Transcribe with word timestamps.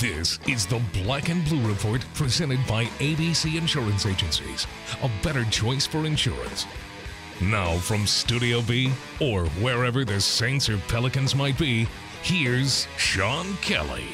This 0.00 0.38
is 0.48 0.64
the 0.64 0.80
Black 0.94 1.28
and 1.28 1.44
Blue 1.44 1.68
Report 1.68 2.02
presented 2.14 2.58
by 2.66 2.86
ABC 3.00 3.58
Insurance 3.58 4.06
Agencies. 4.06 4.66
A 5.02 5.10
better 5.22 5.44
choice 5.50 5.86
for 5.86 6.06
insurance. 6.06 6.64
Now, 7.42 7.76
from 7.76 8.06
Studio 8.06 8.62
B, 8.62 8.90
or 9.20 9.44
wherever 9.60 10.06
the 10.06 10.18
Saints 10.18 10.70
or 10.70 10.78
Pelicans 10.88 11.34
might 11.34 11.58
be, 11.58 11.86
here's 12.22 12.88
Sean 12.96 13.52
Kelly. 13.56 14.06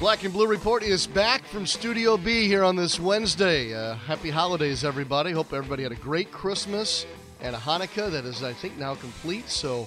Black 0.00 0.24
and 0.24 0.32
Blue 0.32 0.48
Report 0.48 0.82
is 0.82 1.06
back 1.06 1.44
from 1.44 1.64
Studio 1.64 2.16
B 2.16 2.48
here 2.48 2.64
on 2.64 2.74
this 2.74 2.98
Wednesday. 2.98 3.72
Uh, 3.72 3.94
happy 3.94 4.30
holidays, 4.30 4.82
everybody. 4.82 5.30
Hope 5.30 5.52
everybody 5.52 5.84
had 5.84 5.92
a 5.92 5.94
great 5.96 6.32
Christmas 6.32 7.06
and 7.40 7.54
a 7.54 7.58
Hanukkah 7.60 8.10
that 8.10 8.24
is, 8.24 8.42
I 8.42 8.52
think, 8.52 8.76
now 8.76 8.96
complete. 8.96 9.48
So 9.48 9.86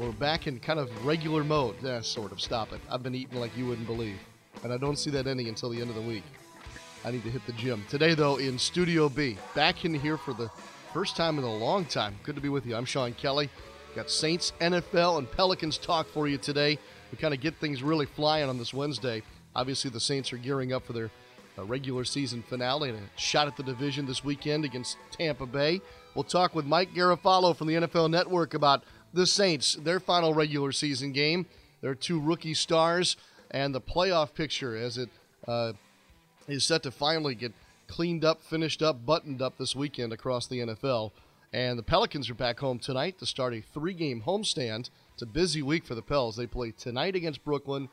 we're 0.00 0.12
back 0.12 0.46
in 0.46 0.58
kind 0.58 0.78
of 0.78 1.04
regular 1.04 1.44
mode. 1.44 1.76
Yeah, 1.82 2.00
sort 2.00 2.32
of. 2.32 2.40
Stop 2.40 2.72
it. 2.72 2.80
I've 2.90 3.02
been 3.02 3.14
eating 3.14 3.38
like 3.38 3.54
you 3.54 3.66
wouldn't 3.66 3.86
believe. 3.86 4.16
And 4.64 4.72
I 4.72 4.78
don't 4.78 4.96
see 4.98 5.10
that 5.10 5.26
ending 5.26 5.46
until 5.48 5.68
the 5.68 5.78
end 5.78 5.90
of 5.90 5.96
the 5.96 6.02
week. 6.02 6.22
I 7.04 7.10
need 7.10 7.22
to 7.24 7.30
hit 7.30 7.44
the 7.44 7.52
gym. 7.52 7.84
Today, 7.90 8.14
though, 8.14 8.36
in 8.36 8.58
Studio 8.58 9.10
B. 9.10 9.36
Back 9.54 9.84
in 9.84 9.92
here 9.92 10.16
for 10.16 10.32
the 10.32 10.50
first 10.94 11.16
time 11.16 11.38
in 11.38 11.44
a 11.44 11.54
long 11.54 11.84
time. 11.84 12.16
Good 12.22 12.34
to 12.34 12.40
be 12.40 12.48
with 12.48 12.64
you. 12.64 12.76
I'm 12.76 12.86
Sean 12.86 13.12
Kelly. 13.12 13.50
Got 13.94 14.10
Saints, 14.10 14.54
NFL, 14.60 15.18
and 15.18 15.30
Pelicans 15.30 15.76
talk 15.76 16.08
for 16.08 16.26
you 16.26 16.38
today. 16.38 16.78
We 17.12 17.18
kind 17.18 17.34
of 17.34 17.40
get 17.40 17.56
things 17.56 17.82
really 17.82 18.06
flying 18.06 18.48
on 18.48 18.56
this 18.56 18.72
Wednesday. 18.72 19.22
Obviously, 19.54 19.90
the 19.90 20.00
Saints 20.00 20.32
are 20.32 20.38
gearing 20.38 20.72
up 20.72 20.86
for 20.86 20.94
their 20.94 21.10
uh, 21.58 21.64
regular 21.64 22.04
season 22.04 22.42
finale 22.42 22.88
and 22.88 22.98
a 22.98 23.20
shot 23.20 23.48
at 23.48 23.56
the 23.56 23.62
division 23.62 24.06
this 24.06 24.24
weekend 24.24 24.64
against 24.64 24.96
Tampa 25.10 25.44
Bay. 25.44 25.82
We'll 26.14 26.24
talk 26.24 26.54
with 26.54 26.64
Mike 26.64 26.94
Garafolo 26.94 27.54
from 27.54 27.66
the 27.66 27.74
NFL 27.74 28.10
Network 28.10 28.54
about 28.54 28.82
the 29.12 29.26
Saints, 29.26 29.74
their 29.74 30.00
final 30.00 30.34
regular 30.34 30.72
season 30.72 31.12
game, 31.12 31.46
their 31.80 31.94
two 31.94 32.20
rookie 32.20 32.54
stars, 32.54 33.16
and 33.50 33.74
the 33.74 33.80
playoff 33.80 34.34
picture 34.34 34.76
as 34.76 34.98
it 34.98 35.08
uh, 35.48 35.72
is 36.46 36.64
set 36.64 36.82
to 36.84 36.90
finally 36.90 37.34
get 37.34 37.52
cleaned 37.88 38.24
up, 38.24 38.40
finished 38.40 38.82
up, 38.82 39.04
buttoned 39.04 39.42
up 39.42 39.58
this 39.58 39.74
weekend 39.74 40.12
across 40.12 40.46
the 40.46 40.60
NFL. 40.60 41.10
And 41.52 41.76
the 41.76 41.82
Pelicans 41.82 42.30
are 42.30 42.34
back 42.34 42.60
home 42.60 42.78
tonight 42.78 43.18
to 43.18 43.26
start 43.26 43.54
a 43.54 43.60
three 43.60 43.94
game 43.94 44.22
homestand. 44.24 44.90
It's 45.14 45.22
a 45.22 45.26
busy 45.26 45.62
week 45.62 45.84
for 45.84 45.96
the 45.96 46.02
Pels. 46.02 46.36
They 46.36 46.46
play 46.46 46.70
tonight 46.70 47.16
against 47.16 47.44
Brooklyn, 47.44 47.88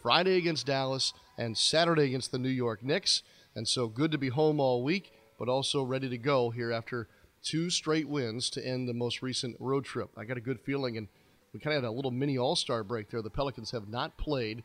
Friday 0.00 0.36
against 0.36 0.66
Dallas, 0.66 1.12
and 1.36 1.58
Saturday 1.58 2.04
against 2.04 2.30
the 2.30 2.38
New 2.38 2.48
York 2.48 2.84
Knicks. 2.84 3.22
And 3.56 3.66
so 3.66 3.88
good 3.88 4.12
to 4.12 4.18
be 4.18 4.28
home 4.28 4.60
all 4.60 4.84
week, 4.84 5.12
but 5.38 5.48
also 5.48 5.82
ready 5.82 6.08
to 6.08 6.18
go 6.18 6.50
here 6.50 6.70
after 6.70 7.08
two 7.42 7.70
straight 7.70 8.08
wins 8.08 8.50
to 8.50 8.66
end 8.66 8.88
the 8.88 8.94
most 8.94 9.22
recent 9.22 9.56
road 9.58 9.84
trip. 9.84 10.10
I 10.16 10.24
got 10.24 10.36
a 10.36 10.42
good 10.42 10.60
feeling, 10.60 10.96
and 10.96 11.08
we 11.52 11.60
kind 11.60 11.76
of 11.76 11.82
had 11.82 11.88
a 11.88 11.92
little 11.92 12.10
mini 12.10 12.38
All 12.38 12.56
Star 12.56 12.84
break 12.84 13.10
there. 13.10 13.22
The 13.22 13.30
Pelicans 13.30 13.70
have 13.70 13.88
not 13.88 14.16
played 14.16 14.62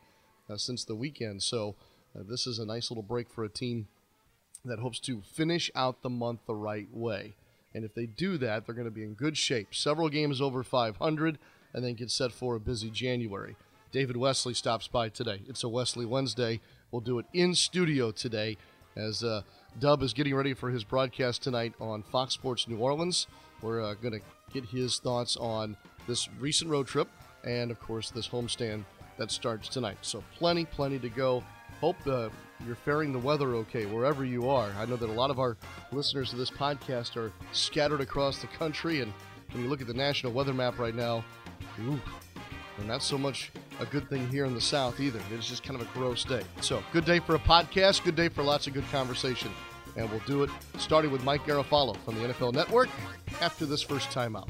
uh, 0.50 0.56
since 0.56 0.84
the 0.84 0.94
weekend, 0.94 1.42
so 1.42 1.74
uh, 2.14 2.22
this 2.28 2.46
is 2.46 2.58
a 2.58 2.66
nice 2.66 2.90
little 2.90 3.02
break 3.02 3.30
for 3.30 3.44
a 3.44 3.48
team 3.48 3.88
that 4.64 4.78
hopes 4.78 5.00
to 5.00 5.22
finish 5.22 5.70
out 5.74 6.02
the 6.02 6.10
month 6.10 6.40
the 6.46 6.54
right 6.54 6.88
way. 6.92 7.34
And 7.74 7.84
if 7.84 7.94
they 7.94 8.06
do 8.06 8.38
that, 8.38 8.64
they're 8.64 8.74
going 8.74 8.86
to 8.86 8.90
be 8.90 9.04
in 9.04 9.14
good 9.14 9.36
shape. 9.36 9.74
Several 9.74 10.08
games 10.08 10.40
over 10.40 10.62
500, 10.62 11.38
and 11.74 11.84
then 11.84 11.94
get 11.94 12.10
set 12.10 12.32
for 12.32 12.56
a 12.56 12.60
busy 12.60 12.90
January. 12.90 13.56
David 13.92 14.16
Wesley 14.16 14.54
stops 14.54 14.88
by 14.88 15.08
today. 15.08 15.42
It's 15.46 15.62
a 15.62 15.68
Wesley 15.68 16.06
Wednesday. 16.06 16.60
We'll 16.90 17.00
do 17.00 17.18
it 17.18 17.26
in 17.32 17.54
studio 17.54 18.10
today 18.10 18.56
as 18.96 19.22
uh, 19.22 19.42
Dub 19.78 20.02
is 20.02 20.12
getting 20.12 20.34
ready 20.34 20.54
for 20.54 20.70
his 20.70 20.84
broadcast 20.84 21.42
tonight 21.42 21.74
on 21.80 22.02
Fox 22.02 22.34
Sports 22.34 22.66
New 22.66 22.78
Orleans. 22.78 23.26
We're 23.60 23.82
uh, 23.82 23.94
going 23.94 24.14
to 24.14 24.20
get 24.52 24.64
his 24.64 24.98
thoughts 24.98 25.36
on 25.36 25.76
this 26.06 26.28
recent 26.40 26.70
road 26.70 26.86
trip 26.86 27.08
and, 27.44 27.70
of 27.70 27.78
course, 27.80 28.10
this 28.10 28.28
homestand 28.28 28.84
that 29.18 29.30
starts 29.30 29.68
tonight. 29.68 29.98
So, 30.02 30.24
plenty, 30.36 30.64
plenty 30.64 30.98
to 31.00 31.08
go. 31.08 31.44
Hope 31.80 31.96
uh, 32.06 32.30
you're 32.66 32.74
faring 32.74 33.12
the 33.12 33.18
weather 33.18 33.54
okay 33.56 33.84
wherever 33.86 34.24
you 34.24 34.48
are. 34.48 34.70
I 34.78 34.86
know 34.86 34.96
that 34.96 35.10
a 35.10 35.12
lot 35.12 35.30
of 35.30 35.38
our 35.38 35.56
listeners 35.92 36.30
to 36.30 36.36
this 36.36 36.50
podcast 36.50 37.16
are 37.16 37.32
scattered 37.52 38.00
across 38.00 38.38
the 38.38 38.46
country, 38.46 39.02
and 39.02 39.12
when 39.52 39.62
you 39.62 39.68
look 39.68 39.82
at 39.82 39.86
the 39.86 39.94
national 39.94 40.32
weather 40.32 40.54
map 40.54 40.78
right 40.78 40.94
now, 40.94 41.22
ooh, 41.80 42.00
and 42.78 42.88
not 42.88 43.02
so 43.02 43.18
much 43.18 43.52
a 43.80 43.86
good 43.86 44.08
thing 44.08 44.28
here 44.28 44.44
in 44.44 44.54
the 44.54 44.60
South 44.60 45.00
either. 45.00 45.20
It's 45.32 45.48
just 45.48 45.62
kind 45.62 45.80
of 45.80 45.86
a 45.86 45.90
gross 45.92 46.24
day. 46.24 46.42
So, 46.60 46.82
good 46.92 47.04
day 47.04 47.18
for 47.18 47.34
a 47.34 47.38
podcast, 47.38 48.04
good 48.04 48.16
day 48.16 48.28
for 48.28 48.42
lots 48.42 48.66
of 48.66 48.74
good 48.74 48.88
conversation. 48.90 49.50
And 49.96 50.10
we'll 50.10 50.20
do 50.20 50.42
it 50.42 50.50
starting 50.78 51.10
with 51.10 51.24
Mike 51.24 51.44
Garafolo 51.44 51.96
from 52.04 52.16
the 52.16 52.28
NFL 52.28 52.52
Network 52.52 52.88
after 53.40 53.64
this 53.64 53.82
first 53.82 54.10
timeout. 54.10 54.48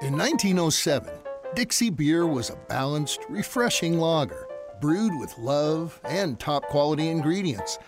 In 0.00 0.16
1907, 0.18 1.12
Dixie 1.54 1.90
Beer 1.90 2.26
was 2.26 2.50
a 2.50 2.56
balanced, 2.68 3.20
refreshing 3.28 4.00
lager, 4.00 4.48
brewed 4.80 5.16
with 5.20 5.36
love 5.38 6.00
and 6.04 6.40
top 6.40 6.64
quality 6.64 7.08
ingredients. 7.08 7.78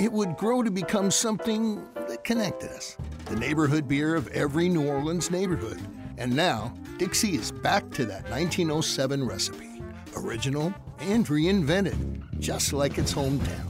It 0.00 0.10
would 0.10 0.38
grow 0.38 0.62
to 0.62 0.70
become 0.70 1.10
something 1.10 1.86
that 2.08 2.24
connected 2.24 2.70
us 2.70 2.96
the 3.26 3.36
neighborhood 3.36 3.86
beer 3.86 4.14
of 4.14 4.28
every 4.28 4.66
New 4.66 4.88
Orleans 4.88 5.30
neighborhood. 5.30 5.78
And 6.16 6.34
now, 6.34 6.72
Dixie 6.96 7.34
is 7.34 7.52
back 7.52 7.90
to 7.90 8.06
that 8.06 8.22
1907 8.30 9.26
recipe 9.26 9.82
original 10.16 10.72
and 11.00 11.26
reinvented, 11.26 12.40
just 12.40 12.72
like 12.72 12.96
its 12.96 13.12
hometown. 13.12 13.66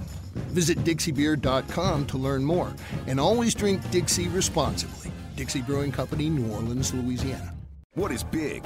Visit 0.55 0.79
DixieBeer.com 0.85 2.07
to 2.07 2.17
learn 2.17 2.45
more, 2.45 2.73
and 3.09 3.19
always 3.19 3.53
drink 3.53 3.91
Dixie 3.91 4.29
responsibly. 4.29 5.11
Dixie 5.35 5.63
Brewing 5.63 5.91
Company, 5.91 6.31
New 6.31 6.49
Orleans, 6.53 6.95
Louisiana. 6.95 7.55
What 7.95 8.13
is 8.13 8.23
big? 8.23 8.63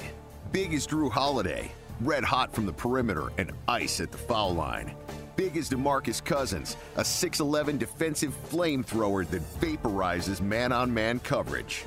Big 0.52 0.74
is 0.74 0.86
Jrue 0.86 1.10
Holiday, 1.10 1.72
red 2.02 2.24
hot 2.24 2.54
from 2.54 2.66
the 2.66 2.74
perimeter 2.74 3.32
and 3.38 3.52
ice 3.66 4.00
at 4.00 4.12
the 4.12 4.18
foul 4.18 4.54
line. 4.54 4.94
Big 5.36 5.56
as 5.56 5.68
DeMarcus 5.68 6.24
Cousins, 6.24 6.76
a 6.96 7.02
6'11 7.02 7.78
defensive 7.78 8.36
flamethrower 8.48 9.28
that 9.30 9.42
vaporizes 9.60 10.40
man 10.40 10.72
on 10.72 10.92
man 10.92 11.18
coverage. 11.20 11.84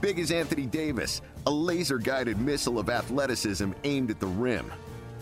Big 0.00 0.18
as 0.18 0.30
Anthony 0.30 0.66
Davis, 0.66 1.22
a 1.46 1.50
laser 1.50 1.98
guided 1.98 2.38
missile 2.38 2.78
of 2.78 2.90
athleticism 2.90 3.72
aimed 3.84 4.10
at 4.10 4.20
the 4.20 4.26
rim. 4.26 4.70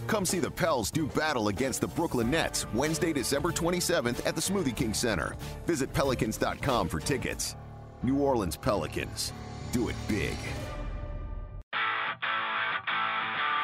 Come 0.06 0.24
see 0.24 0.38
the 0.38 0.50
Pels 0.50 0.90
do 0.90 1.06
battle 1.06 1.48
against 1.48 1.80
the 1.80 1.86
Brooklyn 1.88 2.30
Nets 2.30 2.66
Wednesday, 2.72 3.12
December 3.12 3.50
27th 3.50 4.26
at 4.26 4.34
the 4.34 4.40
Smoothie 4.40 4.74
King 4.74 4.94
Center. 4.94 5.36
Visit 5.66 5.92
Pelicans.com 5.92 6.88
for 6.88 6.98
tickets. 6.98 7.56
New 8.02 8.18
Orleans 8.18 8.56
Pelicans. 8.56 9.32
Do 9.70 9.88
it 9.88 9.96
big. 10.08 10.36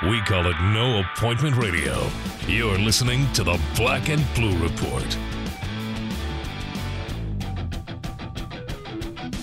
We 0.02 0.20
call 0.22 0.46
it 0.48 0.60
No 0.60 1.00
Appointment 1.00 1.56
Radio. 1.56 2.10
You're 2.48 2.76
listening 2.76 3.32
to 3.32 3.44
the 3.44 3.58
Black 3.76 4.10
and 4.10 4.22
Blue 4.34 4.54
Report. 4.58 5.16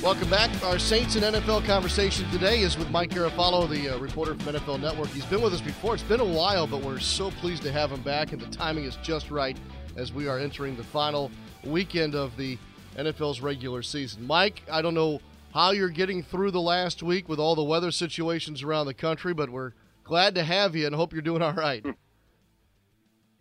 Welcome 0.04 0.30
back. 0.30 0.52
Our 0.64 0.78
Saints 0.78 1.16
and 1.16 1.24
NFL 1.24 1.66
conversation 1.66 2.30
today 2.32 2.60
is 2.60 2.78
with 2.78 2.92
Mike 2.92 3.12
Garafolo, 3.12 3.68
the 3.68 3.96
uh, 3.96 3.98
reporter 4.00 4.36
from 4.36 4.54
NFL 4.54 4.82
Network. 4.82 5.08
He's 5.08 5.26
been 5.26 5.42
with 5.42 5.54
us 5.54 5.62
before. 5.62 5.94
It's 5.94 6.04
been 6.04 6.20
a 6.20 6.26
while, 6.26 6.68
but 6.68 6.82
we're 6.82 7.00
so 7.00 7.32
pleased 7.32 7.64
to 7.64 7.72
have 7.72 7.90
him 7.90 8.02
back, 8.02 8.34
and 8.34 8.42
the 8.42 8.48
timing 8.48 8.84
is 8.84 8.98
just 8.98 9.32
right 9.32 9.58
as 9.96 10.12
we 10.12 10.28
are 10.28 10.38
entering 10.38 10.76
the 10.76 10.84
final 10.84 11.32
weekend 11.64 12.14
of 12.14 12.36
the 12.36 12.58
NFL's 12.98 13.40
regular 13.40 13.82
season. 13.82 14.28
Mike, 14.28 14.64
I 14.70 14.82
don't 14.82 14.96
know 14.96 15.22
how 15.54 15.72
you're 15.72 15.90
getting 15.90 16.22
through 16.22 16.52
the 16.52 16.62
last 16.62 17.02
week 17.02 17.30
with 17.30 17.40
all 17.40 17.56
the 17.56 17.64
weather 17.64 17.90
situations 17.90 18.64
around 18.64 18.88
the 18.88 18.94
country, 18.94 19.34
but 19.34 19.50
we're 19.50 19.72
glad 20.04 20.36
to 20.36 20.44
have 20.44 20.76
you 20.76 20.88
and 20.88 20.96
hope 20.96 21.14
you're 21.14 21.22
doing 21.22 21.42
all 21.42 21.54
right. 21.54 21.86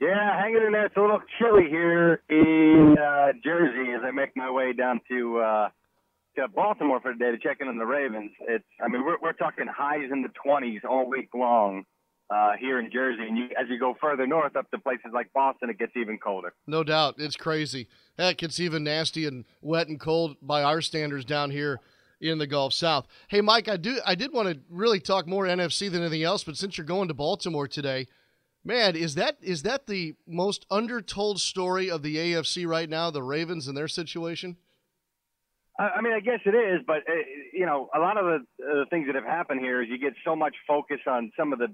Yeah, 0.01 0.41
hanging 0.41 0.63
in 0.65 0.73
there. 0.73 0.87
It's 0.87 0.97
a 0.97 1.01
little 1.01 1.21
chilly 1.39 1.69
here 1.69 2.23
in 2.31 2.97
uh, 2.99 3.33
Jersey 3.45 3.93
as 3.93 4.01
I 4.03 4.11
make 4.13 4.35
my 4.35 4.51
way 4.51 4.73
down 4.73 5.03
to 5.11 5.39
uh, 5.41 5.69
to 6.37 6.49
Baltimore 6.49 7.01
for 7.01 7.13
the 7.13 7.19
day 7.19 7.31
to 7.33 7.39
check 7.39 7.59
in 7.61 7.69
on 7.69 7.77
the 7.77 7.85
Ravens. 7.85 8.31
It's, 8.49 8.65
I 8.83 8.89
mean, 8.89 9.05
we're 9.05 9.19
we're 9.21 9.35
talking 9.35 9.67
highs 9.67 10.11
in 10.11 10.23
the 10.23 10.31
20s 10.47 10.87
all 10.89 11.07
week 11.07 11.29
long 11.35 11.85
uh, 12.31 12.53
here 12.59 12.79
in 12.81 12.91
Jersey, 12.91 13.25
and 13.29 13.37
you, 13.37 13.45
as 13.61 13.69
you 13.69 13.79
go 13.79 13.95
further 14.01 14.27
north 14.27 14.57
up 14.57 14.71
to 14.71 14.79
places 14.79 15.11
like 15.13 15.31
Boston, 15.35 15.69
it 15.69 15.79
gets 15.79 15.93
even 15.97 16.17
colder. 16.17 16.55
No 16.67 16.83
doubt, 16.83 17.17
it's 17.19 17.37
crazy. 17.37 17.87
Heck, 18.17 18.43
it's 18.43 18.59
even 18.59 18.85
nasty 18.85 19.27
and 19.27 19.45
wet 19.61 19.89
and 19.89 20.01
cold 20.01 20.37
by 20.41 20.63
our 20.63 20.81
standards 20.81 21.27
down 21.27 21.51
here 21.51 21.79
in 22.21 22.39
the 22.39 22.47
Gulf 22.47 22.73
South. 22.73 23.07
Hey, 23.29 23.41
Mike, 23.41 23.69
I 23.69 23.77
do 23.77 23.99
I 24.07 24.15
did 24.15 24.33
want 24.33 24.49
to 24.49 24.61
really 24.69 25.01
talk 25.01 25.27
more 25.27 25.45
NFC 25.45 25.91
than 25.91 26.03
anything 26.03 26.23
else, 26.23 26.45
but 26.45 26.57
since 26.57 26.77
you're 26.77 26.85
going 26.85 27.09
to 27.09 27.15
Baltimore 27.15 27.67
today, 27.67 28.07
man, 28.65 28.97
is 28.97 29.15
that 29.15 29.39
is 29.41 29.63
that 29.63 29.87
the 29.87 30.15
most 30.27 30.67
undertold 30.71 31.41
story 31.41 31.91
of 31.91 32.03
the 32.03 32.17
AFC 32.17 32.67
right 32.67 32.89
now? 32.89 33.11
The 33.11 33.23
Ravens 33.23 33.69
and 33.69 33.77
their 33.77 33.89
situation. 33.89 34.57
I 35.81 36.03
mean, 36.03 36.13
I 36.13 36.21
guess 36.21 36.41
it 36.45 36.55
is, 36.55 36.83
but 36.87 36.99
uh, 37.09 37.13
you 37.55 37.65
know, 37.65 37.89
a 37.95 37.99
lot 37.99 38.19
of 38.19 38.25
the, 38.59 38.65
uh, 38.65 38.85
things 38.91 39.07
that 39.07 39.15
have 39.15 39.25
happened 39.25 39.61
here 39.61 39.83
is 39.83 39.89
you 39.89 39.99
get 39.99 40.13
so 40.27 40.37
much 40.37 40.55
focus 40.69 40.99
on 41.07 41.33
some 41.39 41.55
of 41.55 41.59
the, 41.59 41.69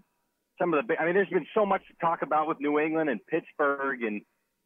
some 0.60 0.72
of 0.72 0.86
the. 0.86 0.94
I 0.96 1.06
mean, 1.06 1.14
there's 1.14 1.28
been 1.28 1.46
so 1.54 1.66
much 1.66 1.82
to 1.88 1.94
talk 2.00 2.22
about 2.22 2.46
with 2.46 2.60
New 2.60 2.78
England 2.78 3.10
and 3.10 3.18
Pittsburgh 3.26 4.04
and 4.04 4.22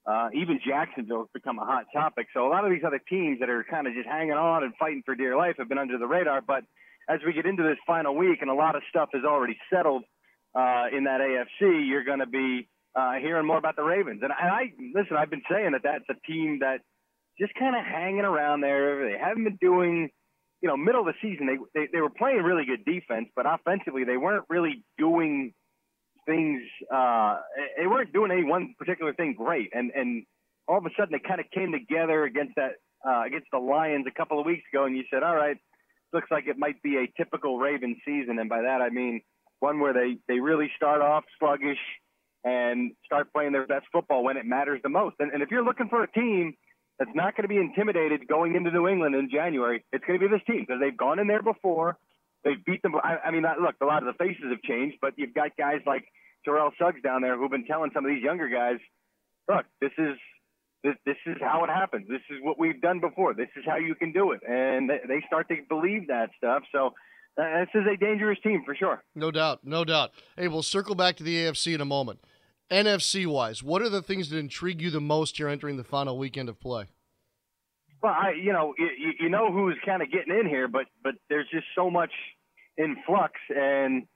uh, 0.07 0.29
even 0.35 0.61
Jacksonville 0.67 1.21
has 1.21 1.29
become 1.35 1.59
a 1.59 1.65
hot 1.65 1.87
topic. 1.93 2.29
So 2.33 2.47
a 2.47 2.51
lot 2.51 2.65
of 2.65 2.71
these 2.71 2.83
other 2.87 3.01
teams 3.09 3.41
that 3.41 3.51
are 3.51 3.65
kind 3.65 3.87
of 3.87 3.95
just 3.95 4.09
hanging 4.09 4.33
on 4.33 4.65
and 4.65 4.73
fighting 4.79 5.03
for 5.05 5.15
dear 5.15 5.37
life 5.37 5.57
have 5.59 5.69
been 5.69 5.79
under 5.79 5.99
the 5.99 6.07
radar. 6.07 6.41
But 6.41 6.65
as 7.09 7.21
we 7.27 7.33
get 7.33 7.47
into 7.47 7.63
this 7.63 7.79
final 7.87 8.17
week 8.17 8.39
and 8.41 8.51
a 8.51 8.55
lot 8.55 8.77
of 8.77 8.83
stuff 8.89 9.11
is 9.15 9.25
already 9.25 9.59
settled 9.73 10.05
uh, 10.55 10.87
in 10.97 11.05
that 11.05 11.21
AFC, 11.21 11.87
you're 11.87 12.05
going 12.05 12.21
to 12.21 12.27
be 12.27 12.69
uh, 12.95 13.15
hearing 13.21 13.47
more 13.47 13.59
about 13.59 13.77
the 13.77 13.83
Ravens. 13.83 14.21
And, 14.23 14.33
and 14.33 14.51
I 14.51 14.73
listen, 14.95 15.17
I've 15.17 15.31
been 15.31 15.43
saying 15.51 15.73
that 15.73 15.83
that's 15.85 16.05
a 16.11 16.27
team 16.27 16.61
that 16.61 16.81
just 17.39 17.55
kind 17.55 17.77
of 17.77 17.85
hanging 17.85 18.25
around 18.25 18.61
there. 18.61 19.11
They 19.11 19.19
haven't 19.19 19.45
been 19.45 19.59
doing, 19.61 20.11
you 20.61 20.69
know, 20.69 20.77
middle 20.77 21.01
of 21.01 21.07
the 21.07 21.15
season. 21.23 21.47
They, 21.47 21.81
they 21.81 21.89
they 21.93 22.01
were 22.01 22.11
playing 22.11 22.43
really 22.43 22.65
good 22.65 22.85
defense, 22.85 23.29
but 23.37 23.47
offensively 23.47 24.05
they 24.05 24.17
weren't 24.17 24.45
really 24.49 24.85
doing 24.99 25.53
things. 26.27 26.63
Uh, 26.93 27.39
they 27.79 27.87
weren't 27.87 28.13
doing 28.13 28.31
any 28.31 28.45
one 28.45 28.75
particular 28.79 29.13
thing 29.13 29.35
great. 29.37 29.71
And 29.73 29.91
and 29.95 30.25
all 30.69 30.79
of 30.79 30.87
a 30.87 30.91
sudden 30.99 31.13
they 31.13 31.29
kind 31.29 31.41
of 31.41 31.47
came 31.51 31.73
together 31.73 32.25
against 32.25 32.55
that 32.57 32.73
uh, 33.07 33.23
against 33.27 33.49
the 33.53 33.59
Lions 33.59 34.07
a 34.07 34.17
couple 34.17 34.39
of 34.39 34.47
weeks 34.47 34.65
ago, 34.73 34.85
and 34.85 34.97
you 34.97 35.05
said, 35.11 35.23
all 35.23 35.35
right, 35.35 35.57
looks 36.13 36.29
like 36.31 36.47
it 36.47 36.59
might 36.59 36.83
be 36.83 36.97
a 36.97 37.07
typical 37.17 37.59
Raven 37.59 37.97
season. 38.05 38.39
And 38.39 38.49
by 38.49 38.63
that 38.63 38.81
I 38.81 38.91
mean 38.91 39.23
one 39.61 39.81
where 39.81 39.93
they 39.93 40.19
they 40.29 40.41
really 40.41 40.71
start 40.77 41.01
off 41.03 41.25
sluggish 41.39 41.79
and 42.45 42.93
start 43.05 43.33
playing 43.33 43.53
their 43.53 43.67
best 43.67 43.87
football 43.93 44.25
when 44.25 44.37
it 44.37 44.47
matters 44.47 44.81
the 44.83 44.89
most. 44.89 45.17
And, 45.19 45.31
and 45.33 45.43
if 45.43 45.51
you're 45.51 45.65
looking 45.65 45.89
for 45.89 46.03
a 46.03 46.11
team 46.11 46.55
that's 46.99 47.11
not 47.15 47.37
going 47.37 47.43
to 47.43 47.49
be 47.49 47.59
intimidated 47.59 48.27
going 48.27 48.55
into 48.55 48.71
New 48.71 48.89
England 48.89 49.15
in 49.15 49.31
January, 49.31 49.85
it's 49.93 50.05
going 50.07 50.19
to 50.19 50.27
be 50.27 50.33
this 50.33 50.45
team 50.47 50.65
because 50.67 50.81
they've 50.81 50.97
gone 50.97 51.19
in 51.19 51.27
there 51.27 51.43
before. 51.43 51.99
They've 52.45 52.65
beat 52.65 52.83
them. 52.83 52.95
I, 52.97 53.19
I 53.27 53.31
mean, 53.31 53.43
look, 53.43 53.75
a 53.81 53.85
lot 53.85 54.07
of 54.07 54.07
the 54.07 54.25
faces 54.25 54.45
have 54.51 54.63
changed, 54.63 54.99
but 55.01 55.15
you've 55.17 55.35
got 55.35 55.57
guys 55.57 55.81
like 55.87 56.05
Terrell 56.45 56.71
Suggs 56.79 57.03
down 57.03 57.23
there 57.23 57.37
who've 57.37 57.51
been 57.51 57.67
telling 57.67 57.91
some 57.95 58.05
of 58.05 58.11
these 58.11 58.23
younger 58.23 58.49
guys, 58.49 58.79
look, 59.49 59.67
this 59.81 59.93
is 59.99 60.17
this, 60.83 60.95
this 61.05 61.17
is 61.27 61.37
how 61.41 61.65
it 61.65 61.69
happens. 61.69 62.09
This 62.09 62.23
is 62.31 62.39
what 62.43 62.59
we've 62.59 62.81
done 62.81 63.01
before. 63.01 63.35
This 63.35 63.49
is 63.57 63.65
how 63.67 63.77
you 63.77 63.95
can 63.95 64.13
do 64.13 64.33
it. 64.33 64.41
And 64.49 64.89
they, 64.89 65.01
they 65.07 65.23
start 65.27 65.49
to 65.49 65.57
believe 65.69 66.09
that 66.09 66.31
stuff. 66.39 66.63
So 66.73 66.95
uh, 67.37 67.61
this 67.61 67.69
is 67.75 67.83
a 67.93 67.97
dangerous 67.97 68.39
team 68.43 68.63
for 68.65 68.75
sure. 68.75 69.03
No 69.15 69.31
doubt. 69.31 69.61
No 69.63 69.85
doubt. 69.85 70.13
Hey, 70.37 70.49
we'll 70.49 70.63
circle 70.63 70.95
back 70.95 71.17
to 71.17 71.23
the 71.23 71.37
AFC 71.37 71.75
in 71.75 71.81
a 71.81 71.87
moment. 71.87 72.21
NFC 72.71 73.27
wise, 73.27 73.63
what 73.63 73.83
are 73.83 73.89
the 73.89 74.03
things 74.03 74.31
that 74.31 74.39
intrigue 74.39 74.81
you 74.81 74.91
the 74.91 75.01
most 75.01 75.37
here 75.37 75.49
entering 75.49 75.77
the 75.77 75.85
final 75.85 76.17
weekend 76.17 76.49
of 76.49 76.61
play? 76.61 76.87
Well, 78.03 78.13
I, 78.13 78.33
you 78.33 78.53
know, 78.53 78.75
you, 78.79 79.13
you 79.21 79.29
know 79.29 79.53
who's 79.53 79.77
kind 79.85 80.03
of 80.03 80.11
getting 80.11 80.35
in 80.35 80.47
here, 80.47 80.69
but 80.69 80.87
but 81.03 81.15
there's 81.29 81.47
just 81.53 81.67
so 81.75 81.91
much 81.91 82.13
in 82.79 82.97
flux, 83.07 83.33
and 83.55 84.07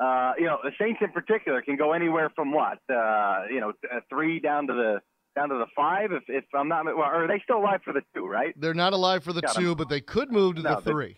uh, 0.00 0.32
you 0.38 0.46
know, 0.46 0.58
the 0.62 0.72
Saints 0.80 1.00
in 1.02 1.12
particular 1.12 1.60
can 1.60 1.76
go 1.76 1.92
anywhere 1.92 2.30
from 2.34 2.52
what, 2.52 2.78
uh, 2.88 3.44
you 3.50 3.60
know, 3.60 3.72
three 4.08 4.40
down 4.40 4.66
to 4.66 4.72
the 4.72 5.00
down 5.36 5.50
to 5.50 5.56
the 5.56 5.66
five. 5.76 6.12
If 6.12 6.24
if 6.28 6.44
I'm 6.54 6.68
not, 6.68 6.84
well, 6.86 7.00
are 7.00 7.26
they 7.28 7.40
still 7.44 7.58
alive 7.58 7.80
for 7.84 7.92
the 7.92 8.02
two? 8.14 8.26
Right? 8.26 8.54
They're 8.58 8.74
not 8.74 8.92
alive 8.92 9.22
for 9.24 9.32
the 9.32 9.42
Got 9.42 9.54
two, 9.56 9.68
them. 9.68 9.76
but 9.76 9.88
they 9.88 10.00
could 10.00 10.32
move 10.32 10.56
to 10.56 10.62
no, 10.62 10.76
the 10.76 10.90
three. 10.90 11.16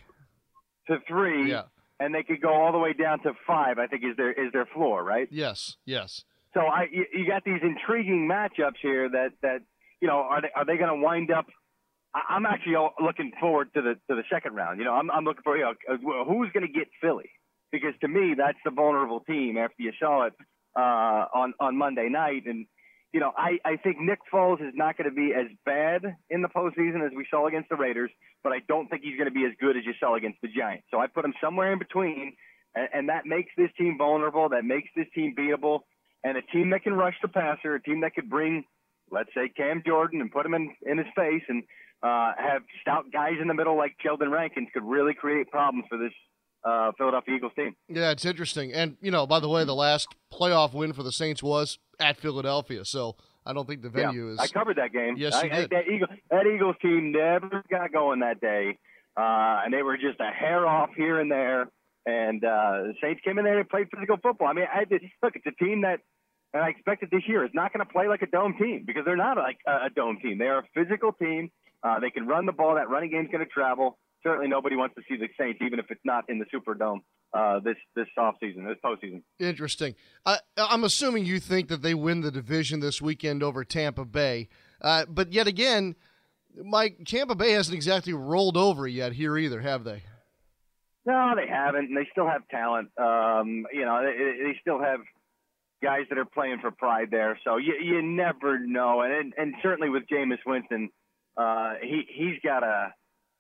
To 0.89 0.99
three. 1.09 1.49
Yeah. 1.49 1.63
And 2.01 2.13
they 2.13 2.25
could 2.25 2.41
go 2.41 2.53
all 2.53 2.73
the 2.73 2.79
way 2.79 2.93
down 2.93 3.23
to 3.23 3.33
five. 3.47 3.79
I 3.79 3.87
think 3.87 4.03
is 4.05 4.17
their 4.17 4.33
is 4.33 4.53
their 4.53 4.67
floor, 4.67 5.05
right? 5.05 5.29
Yes. 5.31 5.77
Yes. 5.85 6.25
So 6.55 6.61
I 6.61 6.87
you, 6.91 7.07
you 7.15 7.27
got 7.27 7.45
these 7.45 7.61
intriguing 7.63 8.29
matchups 8.29 8.79
here 8.83 9.09
that 9.09 9.31
that 9.43 9.61
you 10.01 10.09
know 10.09 10.17
are 10.17 10.43
they 10.43 10.51
are 10.57 10.65
they 10.65 10.77
going 10.77 11.01
to 11.01 11.05
wind 11.05 11.31
up? 11.31 11.47
I'm 12.15 12.47
actually 12.47 12.77
looking 13.01 13.33
forward 13.41 13.73
to 13.75 13.83
the 13.83 13.95
to 14.09 14.17
the 14.17 14.25
second 14.31 14.55
round. 14.55 14.79
You 14.79 14.85
know, 14.85 14.93
I'm 14.95 15.11
I'm 15.11 15.25
looking 15.25 15.43
for 15.43 15.57
you 15.57 15.65
know 15.65 15.75
uh, 15.89 16.25
who's 16.25 16.51
going 16.53 16.67
to 16.67 16.73
get 16.73 16.89
Philly 17.01 17.31
because 17.71 17.95
to 18.03 18.09
me 18.09 18.35
that's 18.37 18.59
the 18.65 18.71
vulnerable 18.71 19.21
team 19.21 19.57
after 19.57 19.83
you 19.83 19.93
saw 19.99 20.27
it 20.27 20.35
uh, 20.77 21.27
on 21.35 21.55
on 21.61 21.77
Monday 21.77 22.09
night 22.09 22.47
and. 22.47 22.67
You 23.15 23.21
know, 23.21 23.31
I, 23.37 23.59
I 23.63 23.77
think 23.77 24.01
Nick 24.01 24.21
Foles 24.33 24.67
is 24.67 24.73
not 24.75 24.97
going 24.97 25.11
to 25.11 25.15
be 25.15 25.35
as 25.35 25.45
bad 25.67 26.17
in 26.31 26.41
the 26.41 26.49
postseason 26.49 27.05
as 27.05 27.13
we 27.15 27.27
saw 27.31 27.47
against 27.47 27.69
the 27.69 27.77
Raiders, 27.77 28.11
but 28.43 28.55
I 28.55 28.61
don't 28.67 28.89
think 28.89 29.03
he's 29.03 29.19
going 29.19 29.29
to 29.29 29.35
be 29.35 29.45
as 29.45 29.53
good 29.61 29.77
as 29.77 29.85
you 29.85 29.93
saw 30.01 30.17
against 30.17 30.41
the 30.41 30.49
Giants. 30.49 30.87
So 30.91 30.99
I 30.99 31.09
put 31.09 31.23
him 31.23 31.35
somewhere 31.39 31.75
in 31.75 31.79
between, 31.79 32.33
and, 32.75 32.89
and 32.95 33.09
that 33.11 33.27
makes 33.27 33.51
this 33.55 33.69
team 33.77 33.99
vulnerable. 33.99 34.49
That 34.49 34.65
makes 34.65 34.89
this 34.97 35.05
team 35.15 35.35
beatable 35.39 35.81
and 36.25 36.37
a 36.39 36.43
team 36.43 36.71
that 36.71 36.85
can 36.85 36.95
rush 36.95 37.17
the 37.21 37.29
passer, 37.29 37.75
a 37.75 37.83
team 37.83 38.01
that 38.01 38.15
could 38.15 38.31
bring, 38.31 38.65
let's 39.11 39.31
say, 39.35 39.51
Cam 39.55 39.83
Jordan 39.85 40.21
and 40.21 40.31
put 40.31 40.47
him 40.47 40.55
in, 40.55 40.75
in 40.83 40.99
his 40.99 41.07
face 41.17 41.43
and 41.49 41.65
uh, 42.03 42.33
have 42.37 42.63
stout 42.81 43.07
guys 43.13 43.35
in 43.41 43.49
the 43.49 43.55
middle 43.55 43.77
like 43.77 43.95
Sheldon 44.01 44.31
Rankins 44.31 44.69
could 44.73 44.83
really 44.83 45.15
create 45.15 45.51
problems 45.51 45.85
for 45.89 45.99
this 45.99 46.13
uh, 46.65 46.93
Philadelphia 46.99 47.37
Eagles 47.37 47.53
team. 47.57 47.75
Yeah, 47.89 48.11
it's 48.11 48.25
interesting. 48.25 48.73
And, 48.73 48.97
you 49.01 49.11
know, 49.11 49.27
by 49.27 49.41
the 49.41 49.49
way, 49.49 49.65
the 49.65 49.75
last 49.75 50.09
playoff 50.33 50.75
win 50.75 50.93
for 50.93 51.03
the 51.03 51.13
Saints 51.13 51.43
was 51.43 51.79
at 52.01 52.17
Philadelphia. 52.17 52.85
So 52.85 53.17
I 53.47 53.53
don't 53.53 53.67
think 53.67 53.83
the 53.83 53.89
venue 53.89 54.27
yeah, 54.27 54.33
is. 54.35 54.39
I 54.39 54.47
covered 54.49 54.77
that 54.77 54.93
game. 54.93 55.15
Yes, 55.17 55.35
I, 55.35 55.45
you 55.45 55.51
did. 55.51 55.71
that, 55.71 55.89
Eagle, 55.89 56.09
that 56.31 56.47
Eagles 56.47 56.77
team 56.83 57.13
never 57.13 57.65
got 57.71 57.93
going 57.93 58.21
that 58.21 58.41
day. 58.41 58.79
Uh, 59.17 59.63
and 59.65 59.75
they 59.75 59.83
were 59.83 59.97
just 59.97 60.21
a 60.21 60.31
hair 60.33 60.67
off 60.67 60.91
here 60.97 61.21
and 61.21 61.31
there. 61.31 61.69
And 62.05 62.43
uh, 62.45 62.89
the 62.89 62.95
Saints 63.03 63.21
came 63.25 63.39
in 63.39 63.45
there 63.45 63.61
and 63.61 63.69
played 63.69 63.87
physical 63.95 64.17
football. 64.23 64.49
I 64.49 64.55
mean, 64.55 64.67
I 64.73 64.85
did, 64.85 65.03
look, 65.23 65.35
it's 65.37 65.47
a 65.47 65.65
team 65.65 65.83
that 65.83 66.01
and 66.55 66.63
I 66.63 66.69
expect 66.69 67.03
it 67.03 67.11
this 67.11 67.23
year 67.27 67.45
is 67.45 67.51
not 67.55 67.73
going 67.73 67.85
to 67.85 67.91
play 67.91 68.09
like 68.09 68.23
a 68.23 68.27
dome 68.27 68.55
team 68.59 68.85
because 68.87 69.05
they're 69.05 69.17
not 69.17 69.37
like 69.37 69.59
a, 69.67 69.87
a 69.87 69.91
dome 69.95 70.19
team. 70.23 70.39
They 70.39 70.47
are 70.47 70.59
a 70.59 70.69
physical 70.75 71.13
team. 71.13 71.51
Uh, 71.83 72.01
they 72.01 72.11
can 72.11 72.27
run 72.27 72.47
the 72.47 72.53
ball. 72.53 72.77
That 72.77 72.89
running 72.89 73.11
game's 73.11 73.31
going 73.31 73.45
to 73.45 73.51
travel. 73.51 73.99
Certainly, 74.23 74.49
nobody 74.49 74.77
wants 74.77 74.95
to 74.95 75.03
see 75.09 75.17
the 75.17 75.29
Saints, 75.39 75.61
even 75.65 75.79
if 75.79 75.87
it's 75.91 76.05
not 76.05 76.25
in 76.29 76.39
the 76.39 76.45
Superdome 76.47 77.01
uh, 77.35 77.61
this 77.61 77.77
this 77.97 78.07
offseason, 78.19 78.67
this 78.69 78.79
postseason. 78.85 79.23
Interesting. 79.39 79.95
I, 80.25 80.39
I'm 80.57 80.85
assuming 80.85 81.25
you 81.25 81.41
think 81.41 81.69
that 81.69 81.83
they 81.83 81.95
win 81.95 82.21
the 82.21 82.31
division 82.31 82.81
this 82.81 83.01
weekend 83.01 83.43
over 83.43 83.65
Tampa 83.65 84.05
Bay, 84.05 84.49
uh, 84.81 85.07
but 85.09 85.33
yet 85.33 85.47
again, 85.47 85.97
Mike, 86.63 86.99
Tampa 87.07 87.35
Bay 87.35 87.53
hasn't 87.53 87.75
exactly 87.75 88.13
rolled 88.13 88.57
over 88.57 88.87
yet 88.87 89.13
here 89.13 89.37
either, 89.37 89.61
have 89.61 89.85
they? 89.85 90.03
No, 91.05 91.33
they 91.35 91.49
haven't, 91.49 91.87
and 91.87 91.97
they 91.97 92.07
still 92.13 92.29
have 92.29 92.47
talent. 92.49 92.91
Um, 92.97 93.67
you 93.73 93.85
know, 93.85 94.05
they, 94.05 94.45
they 94.45 94.59
still 94.61 94.81
have 94.81 95.01
guys 95.83 96.03
that 96.11 96.19
are 96.19 96.25
playing 96.25 96.59
for 96.61 96.71
pride 96.71 97.09
there. 97.11 97.39
So 97.45 97.57
you 97.57 97.75
you 97.83 98.03
never 98.03 98.59
know, 98.59 99.01
and 99.01 99.33
and 99.37 99.55
certainly 99.63 99.89
with 99.89 100.05
Jameis 100.07 100.39
Winston, 100.47 100.91
uh, 101.37 101.75
he 101.83 102.03
he's 102.09 102.39
got 102.45 102.61
to 102.61 102.93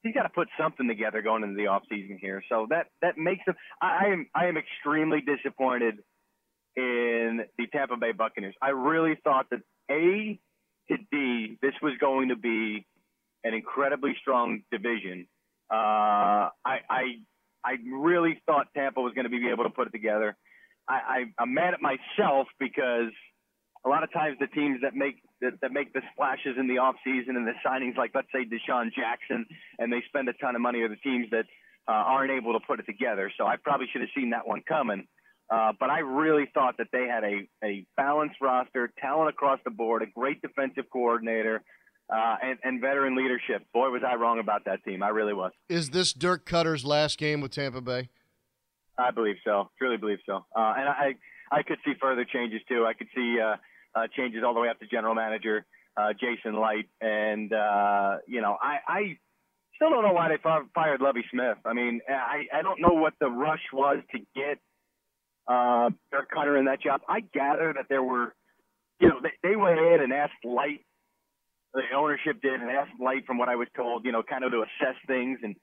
he's 0.02 0.14
got 0.14 0.22
to 0.22 0.28
put 0.28 0.48
something 0.58 0.88
together 0.88 1.22
going 1.22 1.42
into 1.42 1.56
the 1.56 1.68
off 1.68 1.82
season 1.90 2.18
here. 2.20 2.42
So 2.48 2.66
that 2.70 2.86
that 3.00 3.18
makes 3.18 3.42
him. 3.46 3.54
I, 3.80 4.06
I 4.06 4.12
am 4.12 4.26
I 4.34 4.46
am 4.46 4.56
extremely 4.56 5.20
disappointed 5.20 5.98
in 6.76 7.40
the 7.58 7.66
Tampa 7.72 7.96
Bay 7.96 8.12
Buccaneers. 8.12 8.54
I 8.62 8.70
really 8.70 9.16
thought 9.22 9.46
that 9.50 9.60
A 9.90 10.38
to 10.90 10.96
D 11.10 11.58
this 11.60 11.74
was 11.82 11.94
going 12.00 12.28
to 12.30 12.36
be 12.36 12.86
an 13.44 13.54
incredibly 13.54 14.14
strong 14.20 14.62
division. 14.70 15.26
Uh, 15.70 16.50
I 16.64 16.78
I 16.88 17.02
I 17.64 17.76
really 17.92 18.40
thought 18.46 18.68
Tampa 18.74 19.00
was 19.00 19.14
going 19.14 19.24
to 19.24 19.30
be 19.30 19.48
able 19.48 19.64
to 19.64 19.70
put 19.70 19.86
it 19.86 19.90
together. 19.90 20.36
I, 20.88 20.94
I, 20.94 21.24
I'm 21.38 21.54
mad 21.54 21.74
at 21.74 21.80
myself 21.80 22.48
because 22.58 23.12
a 23.86 23.88
lot 23.88 24.02
of 24.02 24.12
times 24.12 24.36
the 24.40 24.48
teams 24.48 24.80
that 24.82 24.94
make 24.94 25.22
that, 25.42 25.60
that 25.60 25.72
make 25.72 25.92
the 25.92 26.00
splashes 26.12 26.56
in 26.58 26.66
the 26.68 26.78
off 26.78 26.96
season 27.04 27.36
and 27.36 27.46
the 27.46 27.52
signings, 27.66 27.96
like 27.96 28.12
let's 28.14 28.28
say 28.32 28.44
DeSean 28.44 28.92
Jackson, 28.94 29.44
and 29.78 29.92
they 29.92 30.02
spend 30.08 30.28
a 30.28 30.32
ton 30.34 30.54
of 30.54 30.62
money, 30.62 30.80
are 30.80 30.88
the 30.88 30.96
teams 30.96 31.28
that 31.30 31.44
uh, 31.86 31.92
aren't 31.92 32.30
able 32.30 32.54
to 32.54 32.60
put 32.66 32.80
it 32.80 32.86
together. 32.86 33.30
So 33.36 33.46
I 33.46 33.56
probably 33.56 33.86
should 33.92 34.00
have 34.00 34.10
seen 34.16 34.30
that 34.30 34.46
one 34.46 34.62
coming. 34.66 35.06
Uh, 35.50 35.72
but 35.78 35.90
I 35.90 35.98
really 35.98 36.48
thought 36.54 36.76
that 36.78 36.86
they 36.92 37.06
had 37.06 37.24
a, 37.24 37.48
a 37.62 37.84
balanced 37.96 38.36
roster, 38.40 38.90
talent 38.98 39.28
across 39.28 39.58
the 39.64 39.70
board, 39.70 40.02
a 40.02 40.06
great 40.06 40.40
defensive 40.40 40.84
coordinator, 40.90 41.62
uh, 42.08 42.36
and, 42.42 42.58
and 42.64 42.80
veteran 42.80 43.16
leadership. 43.16 43.66
Boy, 43.74 43.90
was 43.90 44.02
I 44.06 44.14
wrong 44.14 44.38
about 44.38 44.64
that 44.64 44.82
team. 44.84 45.02
I 45.02 45.08
really 45.08 45.34
was. 45.34 45.52
Is 45.68 45.90
this 45.90 46.12
Dirk 46.12 46.46
Koetter's 46.46 46.84
last 46.84 47.18
game 47.18 47.40
with 47.40 47.50
Tampa 47.52 47.80
Bay? 47.80 48.08
I 48.96 49.10
believe 49.10 49.36
so. 49.44 49.70
Truly 49.78 49.96
believe 49.96 50.18
so. 50.24 50.36
Uh, 50.56 50.74
and 50.76 50.88
I, 50.88 51.14
I 51.50 51.62
could 51.62 51.78
see 51.84 51.92
further 52.00 52.24
changes 52.24 52.60
too. 52.68 52.86
I 52.86 52.94
could 52.94 53.08
see 53.14 53.38
uh, 53.40 53.56
uh, 53.94 54.06
changes 54.16 54.42
all 54.44 54.54
the 54.54 54.60
way 54.60 54.68
up 54.68 54.78
to 54.80 54.86
general 54.86 55.14
manager 55.14 55.64
uh, 55.96 56.12
Jason 56.12 56.60
Licht, 56.60 56.88
and 57.00 57.52
uh, 57.52 58.16
you 58.26 58.40
know, 58.40 58.56
I, 58.60 58.78
I 58.88 59.00
still 59.76 59.90
don't 59.90 60.02
know 60.02 60.12
why 60.12 60.28
they 60.28 60.38
fired 60.74 61.00
Lovie 61.00 61.24
Smith. 61.30 61.58
I 61.64 61.72
mean, 61.72 62.00
I, 62.08 62.46
I 62.52 62.62
don't 62.62 62.80
know 62.80 62.94
what 62.94 63.14
the 63.20 63.28
rush 63.28 63.62
was 63.72 63.98
to 64.12 64.18
get 64.34 64.58
uh, 65.46 65.90
Dirk 66.10 66.30
Koetter 66.34 66.58
in 66.58 66.66
that 66.66 66.82
job. 66.82 67.02
I 67.08 67.20
gather 67.20 67.74
that 67.76 67.86
there 67.88 68.02
were, 68.02 68.34
you 69.00 69.08
know, 69.08 69.20
they, 69.22 69.48
they 69.48 69.56
went 69.56 69.78
in 69.78 70.00
and 70.02 70.12
asked 70.12 70.44
Licht 70.44 70.84
the 71.74 71.82
ownership 71.96 72.40
did, 72.42 72.60
and 72.60 72.70
asked 72.70 72.92
Licht 73.00 73.26
from 73.26 73.38
what 73.38 73.48
I 73.48 73.56
was 73.56 73.68
told, 73.74 74.04
you 74.04 74.12
know, 74.12 74.22
kind 74.22 74.44
of 74.44 74.52
to 74.52 74.58
assess 74.58 74.96
things 75.06 75.38
and 75.42 75.56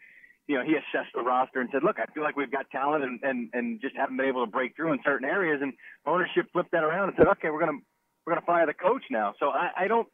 you 0.47 0.57
know, 0.57 0.63
he 0.65 0.73
assessed 0.73 1.13
the 1.13 1.21
roster 1.21 1.61
and 1.61 1.69
said, 1.71 1.83
look, 1.83 1.97
I 1.99 2.11
feel 2.11 2.23
like 2.23 2.35
we've 2.35 2.51
got 2.51 2.65
talent 2.71 3.03
and, 3.03 3.19
and, 3.21 3.49
and 3.53 3.79
just 3.79 3.95
haven't 3.95 4.17
been 4.17 4.25
able 4.25 4.43
to 4.43 4.49
break 4.49 4.75
through 4.75 4.93
in 4.93 4.99
certain 5.05 5.29
areas. 5.29 5.59
And 5.61 5.73
ownership 6.07 6.47
flipped 6.51 6.71
that 6.71 6.83
around 6.83 7.09
and 7.09 7.13
said, 7.15 7.27
okay, 7.37 7.51
we're 7.51 7.63
going 7.63 7.77
to, 7.77 7.85
we're 8.25 8.33
going 8.33 8.41
to 8.41 8.45
fire 8.45 8.65
the 8.65 8.73
coach 8.73 9.03
now. 9.09 9.33
So 9.39 9.49
I, 9.49 9.85
I 9.85 9.87
don't, 9.87 10.07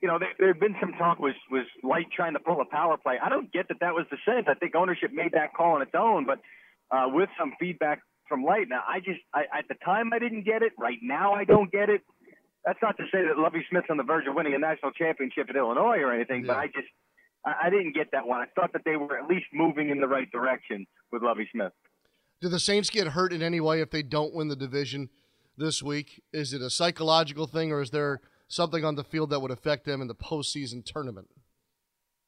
you 0.00 0.08
know, 0.08 0.18
there, 0.18 0.32
there 0.38 0.48
had 0.48 0.60
been 0.60 0.74
some 0.80 0.92
talk 0.98 1.18
was, 1.18 1.34
was 1.50 1.66
Licht 1.82 2.12
trying 2.14 2.32
to 2.32 2.40
pull 2.40 2.60
a 2.60 2.64
power 2.64 2.96
play. 2.96 3.18
I 3.22 3.28
don't 3.28 3.52
get 3.52 3.68
that 3.68 3.80
that 3.80 3.94
was 3.94 4.06
the 4.10 4.18
sense. 4.24 4.46
I 4.48 4.54
think 4.54 4.74
ownership 4.74 5.12
made 5.12 5.32
that 5.32 5.54
call 5.54 5.74
on 5.76 5.82
its 5.82 5.94
own, 5.96 6.26
but 6.26 6.40
uh, 6.90 7.06
with 7.08 7.28
some 7.38 7.52
feedback 7.60 8.00
from 8.28 8.44
Licht. 8.44 8.68
Now, 8.68 8.82
I 8.88 8.98
just, 8.98 9.20
I, 9.32 9.42
at 9.56 9.68
the 9.68 9.76
time 9.84 10.12
I 10.12 10.18
didn't 10.18 10.44
get 10.44 10.62
it. 10.62 10.72
Right 10.78 10.98
now 11.02 11.34
I 11.34 11.44
don't 11.44 11.70
get 11.70 11.88
it. 11.88 12.02
That's 12.64 12.78
not 12.80 12.96
to 12.96 13.04
say 13.12 13.18
that 13.26 13.38
Lovie 13.38 13.64
Smith's 13.70 13.88
on 13.90 13.96
the 13.96 14.04
verge 14.04 14.26
of 14.26 14.34
winning 14.34 14.54
a 14.54 14.58
national 14.58 14.92
championship 14.92 15.50
at 15.50 15.56
Illinois 15.56 15.98
or 15.98 16.12
anything, 16.12 16.44
yeah. 16.44 16.54
but 16.54 16.56
I 16.58 16.66
just, 16.66 16.88
I, 17.44 17.66
I 17.66 17.70
didn't 17.70 17.94
get 17.94 18.12
that 18.12 18.26
one. 18.26 18.40
I 18.40 18.46
thought 18.54 18.72
that 18.72 18.82
they 18.84 18.96
were 18.96 19.18
at 19.18 19.28
least 19.28 19.46
moving 19.52 19.90
in 19.90 20.00
the 20.00 20.08
right 20.08 20.30
direction 20.30 20.86
with 21.10 21.22
Lovie 21.22 21.48
Smith. 21.52 21.72
Do 22.40 22.48
the 22.48 22.60
Saints 22.60 22.90
get 22.90 23.08
hurt 23.08 23.32
in 23.32 23.42
any 23.42 23.60
way 23.60 23.80
if 23.80 23.90
they 23.90 24.02
don't 24.02 24.34
win 24.34 24.48
the 24.48 24.56
division 24.56 25.10
this 25.56 25.82
week? 25.82 26.22
Is 26.32 26.52
it 26.52 26.62
a 26.62 26.70
psychological 26.70 27.46
thing, 27.46 27.72
or 27.72 27.80
is 27.80 27.90
there 27.90 28.20
something 28.48 28.84
on 28.84 28.94
the 28.94 29.04
field 29.04 29.30
that 29.30 29.40
would 29.40 29.50
affect 29.50 29.84
them 29.84 30.00
in 30.00 30.08
the 30.08 30.14
postseason 30.14 30.84
tournament? 30.84 31.28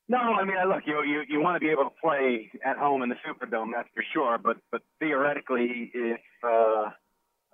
No, 0.08 0.18
I 0.18 0.44
mean, 0.44 0.56
look, 0.68 0.82
you 0.86 1.02
you 1.02 1.22
you 1.28 1.40
want 1.40 1.56
to 1.56 1.60
be 1.60 1.70
able 1.70 1.84
to 1.84 1.94
play 2.02 2.50
at 2.64 2.76
home 2.76 3.02
in 3.02 3.08
the 3.08 3.16
Superdome, 3.26 3.70
that's 3.74 3.88
for 3.94 4.04
sure. 4.12 4.36
But 4.38 4.58
but 4.70 4.82
theoretically, 5.00 5.90
if 5.94 6.20
uh, 6.42 6.90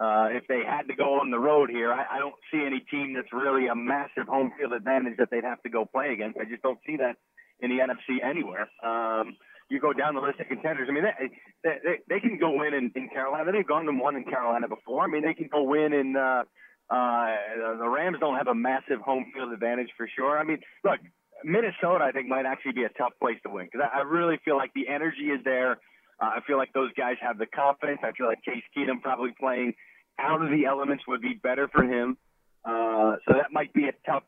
uh, 0.00 0.28
if 0.30 0.48
they 0.48 0.62
had 0.66 0.88
to 0.88 0.96
go 0.96 1.20
on 1.20 1.30
the 1.30 1.38
road 1.38 1.70
here, 1.70 1.92
I, 1.92 2.16
I 2.16 2.18
don't 2.18 2.34
see 2.52 2.64
any 2.66 2.80
team 2.90 3.14
that's 3.14 3.32
really 3.32 3.68
a 3.68 3.74
massive 3.76 4.26
home 4.26 4.50
field 4.58 4.72
advantage 4.72 5.18
that 5.18 5.30
they'd 5.30 5.44
have 5.44 5.62
to 5.62 5.68
go 5.68 5.84
play 5.84 6.12
against. 6.12 6.38
I 6.38 6.44
just 6.44 6.62
don't 6.62 6.78
see 6.86 6.96
that 6.96 7.16
in 7.60 7.70
the 7.70 7.78
NFC 7.84 8.24
anywhere. 8.24 8.68
Um, 8.82 9.36
you 9.70 9.80
go 9.80 9.92
down 9.92 10.14
the 10.14 10.20
list 10.20 10.40
of 10.40 10.48
contenders. 10.48 10.88
I 10.90 10.92
mean, 10.92 11.04
they 11.04 11.30
they, 11.64 11.96
they 12.08 12.20
can 12.20 12.38
go 12.38 12.50
win 12.50 12.74
in, 12.74 12.90
in 12.94 13.08
Carolina. 13.08 13.52
They've 13.52 13.66
gone 13.66 13.88
and 13.88 13.98
won 14.00 14.16
in 14.16 14.24
Carolina 14.24 14.68
before. 14.68 15.02
I 15.02 15.06
mean, 15.06 15.22
they 15.22 15.34
can 15.34 15.48
go 15.50 15.62
win 15.62 15.92
in. 15.92 16.16
Uh, 16.16 16.42
uh, 16.90 17.78
the 17.78 17.88
Rams 17.88 18.16
don't 18.18 18.36
have 18.36 18.48
a 18.48 18.54
massive 18.54 19.00
home 19.00 19.30
field 19.32 19.52
advantage 19.52 19.90
for 19.96 20.08
sure. 20.16 20.36
I 20.36 20.42
mean, 20.42 20.58
look, 20.84 20.98
Minnesota, 21.44 22.02
I 22.02 22.10
think, 22.10 22.26
might 22.26 22.46
actually 22.46 22.72
be 22.72 22.82
a 22.82 22.88
tough 22.90 23.12
place 23.20 23.38
to 23.44 23.50
win 23.50 23.68
because 23.70 23.86
I, 23.86 24.00
I 24.00 24.02
really 24.02 24.38
feel 24.44 24.56
like 24.56 24.74
the 24.74 24.88
energy 24.88 25.30
is 25.30 25.40
there. 25.44 25.78
Uh, 26.20 26.36
I 26.36 26.40
feel 26.46 26.58
like 26.58 26.72
those 26.72 26.92
guys 26.94 27.14
have 27.22 27.38
the 27.38 27.46
confidence. 27.46 28.00
I 28.02 28.10
feel 28.12 28.26
like 28.26 28.42
Case 28.42 28.64
Keenum 28.76 29.00
probably 29.00 29.30
playing 29.38 29.74
out 30.18 30.42
of 30.42 30.50
the 30.50 30.66
elements 30.66 31.04
would 31.06 31.22
be 31.22 31.34
better 31.34 31.68
for 31.68 31.84
him. 31.84 32.18
Uh, 32.64 33.16
so 33.26 33.34
that 33.34 33.52
might 33.52 33.72
be 33.72 33.84
a 33.84 33.92
tough 34.04 34.24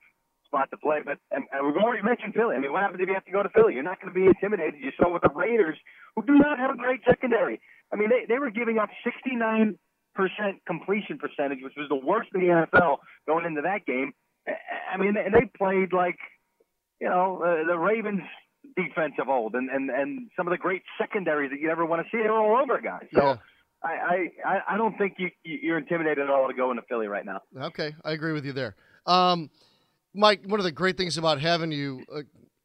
spot 0.53 0.69
to 0.71 0.77
play. 0.77 1.01
But 1.01 1.17
and, 1.33 1.49
and 1.53 1.65
we've 1.65 1.81
already 1.81 2.05
mentioned 2.05 2.37
Philly. 2.37 2.57
I 2.57 2.61
mean, 2.61 2.73
what 2.73 2.85
happens 2.85 3.01
if 3.01 3.09
you 3.09 3.15
have 3.17 3.25
to 3.25 3.33
go 3.33 3.43
to 3.43 3.49
Philly? 3.49 3.73
You're 3.73 3.89
not 3.89 4.01
going 4.01 4.13
to 4.13 4.19
be 4.19 4.29
intimidated. 4.29 4.77
You 4.77 4.93
saw 5.01 5.09
with 5.09 5.23
the 5.23 5.33
Raiders, 5.33 5.79
who 6.15 6.23
do 6.23 6.37
not 6.37 6.61
have 6.61 6.71
a 6.71 6.77
great 6.77 7.01
secondary. 7.09 7.61
I 7.93 7.97
mean, 7.97 8.11
they 8.13 8.29
they 8.29 8.39
were 8.39 8.51
giving 8.51 8.77
up 8.77 8.91
69 9.03 9.81
percent 10.15 10.61
completion 10.69 11.17
percentage, 11.17 11.65
which 11.65 11.73
was 11.77 11.89
the 11.89 11.97
worst 11.97 12.29
in 12.37 12.45
the 12.45 12.53
NFL 12.53 12.99
going 13.27 13.47
into 13.47 13.63
that 13.63 13.87
game. 13.87 14.13
I 14.45 15.01
mean, 15.01 15.17
and 15.17 15.33
they 15.33 15.49
played 15.57 15.93
like 15.93 16.19
you 17.03 17.09
know, 17.09 17.43
uh, 17.43 17.67
the 17.67 17.77
Ravens 17.77 18.23
defense 18.77 19.15
of 19.21 19.29
old 19.29 19.57
and, 19.57 19.69
and, 19.69 19.91
and 19.91 20.31
some 20.37 20.47
of 20.47 20.53
the 20.53 20.57
great 20.57 20.83
secondaries 20.97 21.51
that 21.51 21.59
you 21.59 21.67
never 21.67 21.85
want 21.85 22.01
to 22.01 22.09
see. 22.17 22.23
They're 22.23 22.33
all 22.33 22.57
over 22.63 22.81
guys. 22.81 23.07
So 23.13 23.23
yeah. 23.23 23.37
I, 23.83 24.29
I, 24.47 24.59
I 24.71 24.77
don't 24.77 24.97
think 24.97 25.15
you, 25.19 25.31
you're 25.43 25.79
intimidated 25.79 26.21
at 26.21 26.31
all 26.31 26.47
to 26.47 26.55
go 26.55 26.71
into 26.71 26.83
Philly 26.89 27.09
right 27.09 27.27
now. 27.27 27.41
Okay. 27.57 27.93
I 28.05 28.13
agree 28.13 28.33
with 28.33 28.45
you 28.45 28.53
there. 28.53 28.77
Um, 29.05 29.51
Mike, 30.15 30.43
one 30.45 30.61
of 30.61 30.65
the 30.65 30.73
great 30.73 30.97
things 30.97 31.17
about 31.17 31.41
having 31.41 31.73
you 31.73 32.05
uh, 32.15 32.21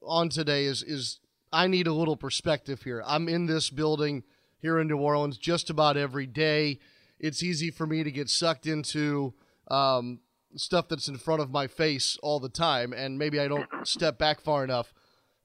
on 0.06 0.30
today 0.30 0.66
is, 0.66 0.84
is 0.84 1.20
I 1.52 1.68
need 1.68 1.88
a 1.88 1.94
little 1.94 2.18
perspective 2.18 2.82
here. 2.84 3.02
I'm 3.06 3.30
in 3.30 3.46
this 3.46 3.70
building 3.70 4.24
here 4.60 4.80
in 4.80 4.88
New 4.88 4.98
Orleans 4.98 5.38
just 5.38 5.70
about 5.70 5.96
every 5.96 6.28
day. 6.28 6.80
It's 7.20 7.42
easy 7.42 7.72
for 7.72 7.88
me 7.88 8.04
to 8.04 8.12
get 8.12 8.30
sucked 8.30 8.68
into 8.68 9.34
um, 9.70 10.20
stuff 10.56 10.90
that's 10.90 11.08
in 11.08 11.18
front 11.18 11.42
of 11.42 11.50
my 11.50 11.68
face 11.68 12.18
all 12.22 12.40
the 12.40 12.50
time, 12.50 12.92
and 12.92 13.18
maybe 13.18 13.40
I 13.40 13.48
don't 13.48 13.70
step 13.84 14.18
back 14.18 14.42
far 14.42 14.64
enough. 14.64 14.94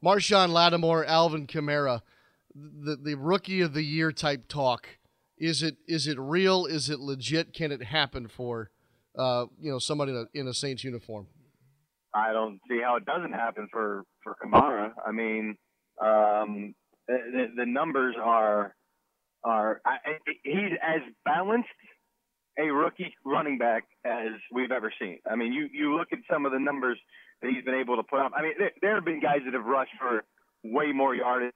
Marshon 0.04 0.50
Lattimore, 0.50 1.04
Alvin 1.04 1.46
Kamara, 1.46 2.02
the 2.54 2.96
the 2.96 3.14
rookie 3.14 3.60
of 3.60 3.74
the 3.74 3.84
year 3.84 4.12
type 4.12 4.48
talk. 4.48 4.98
Is 5.38 5.62
it 5.62 5.76
is 5.86 6.06
it 6.06 6.18
real? 6.18 6.66
Is 6.66 6.90
it 6.90 6.98
legit? 6.98 7.54
Can 7.54 7.72
it 7.72 7.84
happen 7.84 8.28
for 8.28 8.70
uh, 9.16 9.46
you 9.60 9.70
know 9.70 9.78
somebody 9.78 10.12
in 10.12 10.18
a, 10.18 10.38
in 10.38 10.48
a 10.48 10.54
Saints 10.54 10.84
uniform? 10.84 11.28
I 12.14 12.32
don't 12.32 12.60
see 12.68 12.80
how 12.82 12.96
it 12.96 13.04
doesn't 13.04 13.32
happen 13.32 13.68
for 13.70 14.04
for 14.22 14.36
Kamara. 14.42 14.92
I 15.06 15.12
mean, 15.12 15.56
um, 16.00 16.74
the, 17.08 17.46
the 17.56 17.66
numbers 17.66 18.16
are 18.22 18.74
are 19.44 19.80
I, 19.84 19.96
he's 20.42 20.72
as 20.82 21.00
balanced 21.24 21.68
a 22.58 22.64
rookie 22.70 23.14
running 23.24 23.58
back 23.58 23.84
as 24.04 24.32
we've 24.52 24.70
ever 24.70 24.92
seen. 25.00 25.18
I 25.30 25.36
mean, 25.36 25.52
you 25.52 25.68
you 25.72 25.96
look 25.96 26.08
at 26.12 26.18
some 26.30 26.46
of 26.46 26.52
the 26.52 26.58
numbers 26.58 26.98
that 27.40 27.50
he's 27.50 27.64
been 27.64 27.74
able 27.74 27.96
to 27.96 28.02
put 28.02 28.20
up. 28.20 28.32
I 28.36 28.42
mean, 28.42 28.52
there, 28.58 28.72
there 28.80 28.94
have 28.96 29.04
been 29.04 29.20
guys 29.20 29.40
that 29.44 29.54
have 29.54 29.64
rushed 29.64 29.92
for 29.98 30.22
way 30.64 30.92
more 30.92 31.14
yardage 31.14 31.52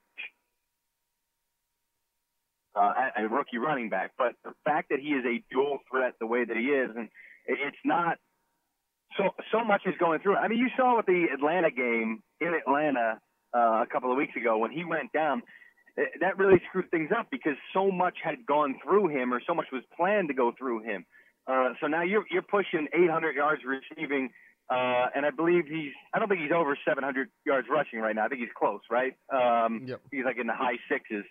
uh, 2.77 2.93
a 3.17 3.29
rookie 3.29 3.59
running 3.59 3.89
back, 3.89 4.13
but 4.19 4.35
the 4.45 4.53
fact 4.65 4.91
that 4.91 5.01
he 5.01 5.09
is 5.09 5.25
a 5.25 5.43
dual 5.51 5.79
threat 5.91 6.15
the 6.21 6.27
way 6.27 6.45
that 6.45 6.57
he 6.57 6.65
is, 6.65 6.91
and 6.95 7.09
it's 7.47 7.77
not 7.85 8.19
so 9.17 9.35
so 9.53 9.65
much 9.65 9.83
is 9.87 9.95
going 9.99 10.21
through. 10.21 10.37
I 10.37 10.49
mean, 10.49 10.59
you 10.59 10.69
saw 10.77 10.97
with 10.97 11.07
the 11.07 11.27
Atlanta 11.33 11.71
game 11.71 12.23
in 12.41 12.53
Atlanta 12.55 13.21
uh, 13.55 13.83
a 13.83 13.87
couple 13.91 14.11
of 14.11 14.17
weeks 14.17 14.37
ago 14.37 14.59
when 14.59 14.71
he 14.71 14.85
went 14.85 15.13
down 15.13 15.43
that 16.21 16.39
really 16.39 16.61
screwed 16.69 16.91
things 16.91 17.11
up 17.17 17.29
because 17.31 17.57
so 17.73 17.91
much 17.91 18.19
had 18.23 18.47
gone 18.47 18.77
through 18.85 19.09
him, 19.09 19.33
or 19.33 19.41
so 19.47 19.55
much 19.55 19.67
was 19.73 19.83
planned 19.97 20.29
to 20.29 20.35
go 20.35 20.53
through 20.57 20.83
him. 20.83 21.07
Uh, 21.47 21.71
so 21.81 21.87
now 21.87 22.03
you're 22.03 22.25
you're 22.31 22.43
pushing 22.43 22.87
800 22.93 23.35
yards 23.35 23.63
receiving, 23.65 24.31
uh, 24.71 25.07
and 25.15 25.25
I 25.25 25.31
believe 25.31 25.65
he's 25.67 25.93
I 26.13 26.19
don't 26.19 26.29
think 26.29 26.41
he's 26.41 26.53
over 26.55 26.77
700 26.87 27.29
yards 27.45 27.69
rushing 27.71 28.01
right 28.01 28.15
now. 28.15 28.27
I 28.27 28.29
think 28.29 28.41
he's 28.41 28.55
close, 28.57 28.81
right? 28.91 29.15
Um, 29.33 29.83
yep. 29.87 30.01
He's 30.11 30.25
like 30.25 30.39
in 30.39 30.47
the 30.47 30.55
high 30.55 30.79
sixes. 30.91 31.25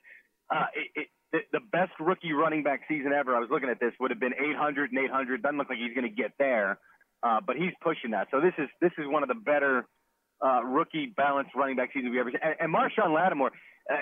Uh, 0.49 0.65
it, 0.75 1.01
it, 1.01 1.07
the, 1.31 1.59
the 1.59 1.65
best 1.71 1.91
rookie 1.99 2.33
running 2.33 2.63
back 2.63 2.81
season 2.87 3.11
ever. 3.11 3.35
I 3.35 3.39
was 3.39 3.49
looking 3.51 3.69
at 3.69 3.79
this 3.79 3.93
would 3.99 4.11
have 4.11 4.19
been 4.19 4.33
800 4.33 4.91
and 4.91 4.99
800. 4.99 5.41
Doesn't 5.41 5.57
look 5.57 5.69
like 5.69 5.79
he's 5.79 5.93
going 5.93 6.07
to 6.07 6.15
get 6.15 6.31
there, 6.37 6.71
uh, 6.71 6.75
but 7.45 7.55
he's 7.55 7.73
pushing 7.81 8.11
that. 8.11 8.27
So 8.31 8.39
this 8.39 8.53
is 8.57 8.69
this 8.81 8.91
is 8.97 9.05
one 9.07 9.23
of 9.23 9.29
the 9.29 9.35
better 9.35 9.85
uh, 10.43 10.63
rookie 10.63 11.13
balanced 11.15 11.51
running 11.55 11.75
back 11.75 11.89
seasons 11.93 12.11
we 12.11 12.19
ever 12.19 12.31
seen. 12.31 12.41
And, 12.43 12.55
and 12.59 12.73
Marshon 12.73 13.13
Lattimore, 13.13 13.51
uh, 13.91 13.95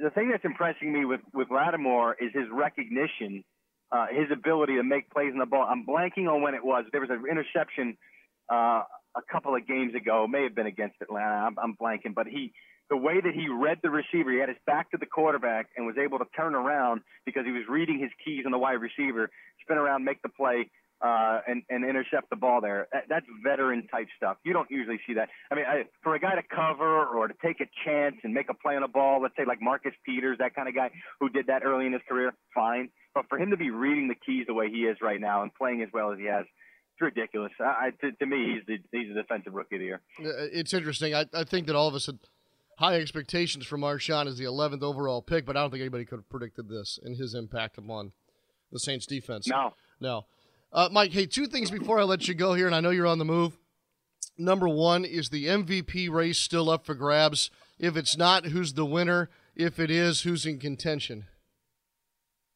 the 0.00 0.10
thing 0.10 0.30
that's 0.30 0.44
impressing 0.44 0.92
me 0.92 1.04
with 1.04 1.20
with 1.32 1.48
Lattimore 1.50 2.16
is 2.20 2.30
his 2.34 2.46
recognition, 2.52 3.44
uh, 3.90 4.06
his 4.10 4.30
ability 4.32 4.76
to 4.76 4.82
make 4.82 5.10
plays 5.10 5.32
on 5.32 5.38
the 5.38 5.46
ball. 5.46 5.66
I'm 5.68 5.86
blanking 5.86 6.28
on 6.32 6.42
when 6.42 6.54
it 6.54 6.64
was. 6.64 6.84
There 6.92 7.00
was 7.00 7.10
an 7.10 7.24
interception 7.30 7.96
uh, 8.52 8.82
a 9.16 9.22
couple 9.30 9.54
of 9.54 9.66
games 9.66 9.94
ago. 9.94 10.26
May 10.28 10.44
have 10.44 10.54
been 10.54 10.66
against 10.66 10.96
Atlanta. 11.00 11.46
I'm, 11.46 11.56
I'm 11.62 11.76
blanking, 11.76 12.14
but 12.14 12.26
he 12.26 12.52
the 12.90 12.96
way 12.96 13.20
that 13.20 13.32
he 13.32 13.48
read 13.48 13.78
the 13.82 13.88
receiver, 13.88 14.30
he 14.30 14.38
had 14.38 14.50
his 14.50 14.58
back 14.66 14.90
to 14.90 14.98
the 14.98 15.06
quarterback 15.06 15.68
and 15.76 15.86
was 15.86 15.96
able 15.96 16.18
to 16.18 16.26
turn 16.36 16.54
around 16.54 17.00
because 17.24 17.46
he 17.46 17.52
was 17.52 17.62
reading 17.66 17.98
his 17.98 18.10
keys 18.22 18.44
on 18.44 18.52
the 18.52 18.58
wide 18.58 18.80
receiver, 18.82 19.30
spin 19.62 19.78
around, 19.78 20.04
make 20.04 20.20
the 20.20 20.28
play 20.28 20.68
uh, 21.02 21.40
and, 21.46 21.62
and 21.68 21.84
intercept 21.84 22.30
the 22.30 22.36
ball 22.36 22.60
there. 22.60 22.86
That, 22.92 23.04
that's 23.08 23.26
veteran 23.42 23.88
type 23.88 24.06
stuff. 24.16 24.36
You 24.44 24.52
don't 24.52 24.70
usually 24.70 25.00
see 25.06 25.14
that. 25.14 25.28
I 25.50 25.54
mean, 25.54 25.64
I, 25.66 25.84
for 26.02 26.14
a 26.14 26.20
guy 26.20 26.36
to 26.36 26.42
cover 26.42 27.06
or 27.06 27.28
to 27.28 27.34
take 27.44 27.60
a 27.60 27.66
chance 27.84 28.16
and 28.22 28.32
make 28.32 28.48
a 28.48 28.54
play 28.54 28.76
on 28.76 28.82
a 28.82 28.88
ball, 28.88 29.20
let's 29.20 29.34
say 29.36 29.44
like 29.46 29.60
Marcus 29.60 29.92
Peters, 30.06 30.38
that 30.38 30.54
kind 30.54 30.68
of 30.68 30.74
guy 30.74 30.90
who 31.20 31.28
did 31.28 31.48
that 31.48 31.64
early 31.64 31.86
in 31.86 31.92
his 31.92 32.02
career, 32.08 32.32
fine. 32.54 32.88
But 33.14 33.28
for 33.28 33.38
him 33.38 33.50
to 33.50 33.56
be 33.56 33.70
reading 33.70 34.08
the 34.08 34.14
keys 34.14 34.46
the 34.46 34.54
way 34.54 34.70
he 34.70 34.82
is 34.82 34.96
right 35.02 35.20
now 35.20 35.42
and 35.42 35.52
playing 35.54 35.82
as 35.82 35.88
well 35.92 36.12
as 36.12 36.18
he 36.18 36.26
has, 36.26 36.44
it's 36.94 37.00
ridiculous. 37.00 37.52
I, 37.60 37.90
to, 38.00 38.12
to 38.12 38.26
me, 38.26 38.54
he's 38.54 38.66
the 38.66 38.96
he's 38.96 39.08
the 39.08 39.20
defensive 39.20 39.54
rookie 39.54 39.76
of 39.76 39.80
the 39.80 39.86
year. 39.86 40.00
It's 40.18 40.72
interesting. 40.72 41.14
I, 41.14 41.26
I 41.34 41.44
think 41.44 41.66
that 41.66 41.76
all 41.76 41.88
of 41.88 41.94
us 41.94 42.06
had 42.06 42.18
high 42.78 42.96
expectations 42.96 43.66
for 43.66 43.76
Marshon 43.76 44.26
as 44.26 44.38
the 44.38 44.44
11th 44.44 44.82
overall 44.82 45.22
pick, 45.22 45.46
but 45.46 45.56
I 45.56 45.60
don't 45.60 45.70
think 45.70 45.80
anybody 45.80 46.04
could 46.04 46.18
have 46.18 46.28
predicted 46.28 46.68
this 46.68 46.98
and 47.02 47.16
his 47.16 47.34
impact 47.34 47.78
upon 47.78 48.12
the 48.70 48.78
Saints 48.78 49.06
defense. 49.06 49.46
No. 49.48 49.74
No. 50.00 50.26
Uh, 50.72 50.88
Mike, 50.90 51.12
hey, 51.12 51.26
two 51.26 51.46
things 51.46 51.70
before 51.70 52.00
I 52.00 52.04
let 52.04 52.26
you 52.28 52.34
go 52.34 52.54
here, 52.54 52.64
and 52.66 52.74
I 52.74 52.80
know 52.80 52.88
you're 52.88 53.06
on 53.06 53.18
the 53.18 53.26
move. 53.26 53.58
Number 54.38 54.66
one, 54.66 55.04
is 55.04 55.28
the 55.28 55.44
MVP 55.44 56.10
race 56.10 56.38
still 56.38 56.70
up 56.70 56.86
for 56.86 56.94
grabs? 56.94 57.50
If 57.78 57.94
it's 57.94 58.16
not, 58.16 58.46
who's 58.46 58.72
the 58.72 58.86
winner? 58.86 59.28
If 59.54 59.78
it 59.78 59.90
is, 59.90 60.22
who's 60.22 60.46
in 60.46 60.58
contention? 60.58 61.26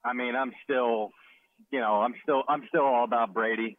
I 0.02 0.14
mean, 0.14 0.34
I'm 0.34 0.52
still, 0.64 1.10
you 1.70 1.78
know, 1.80 2.00
I'm 2.00 2.14
still, 2.22 2.42
I'm 2.48 2.62
still 2.68 2.86
all 2.86 3.04
about 3.04 3.34
Brady. 3.34 3.76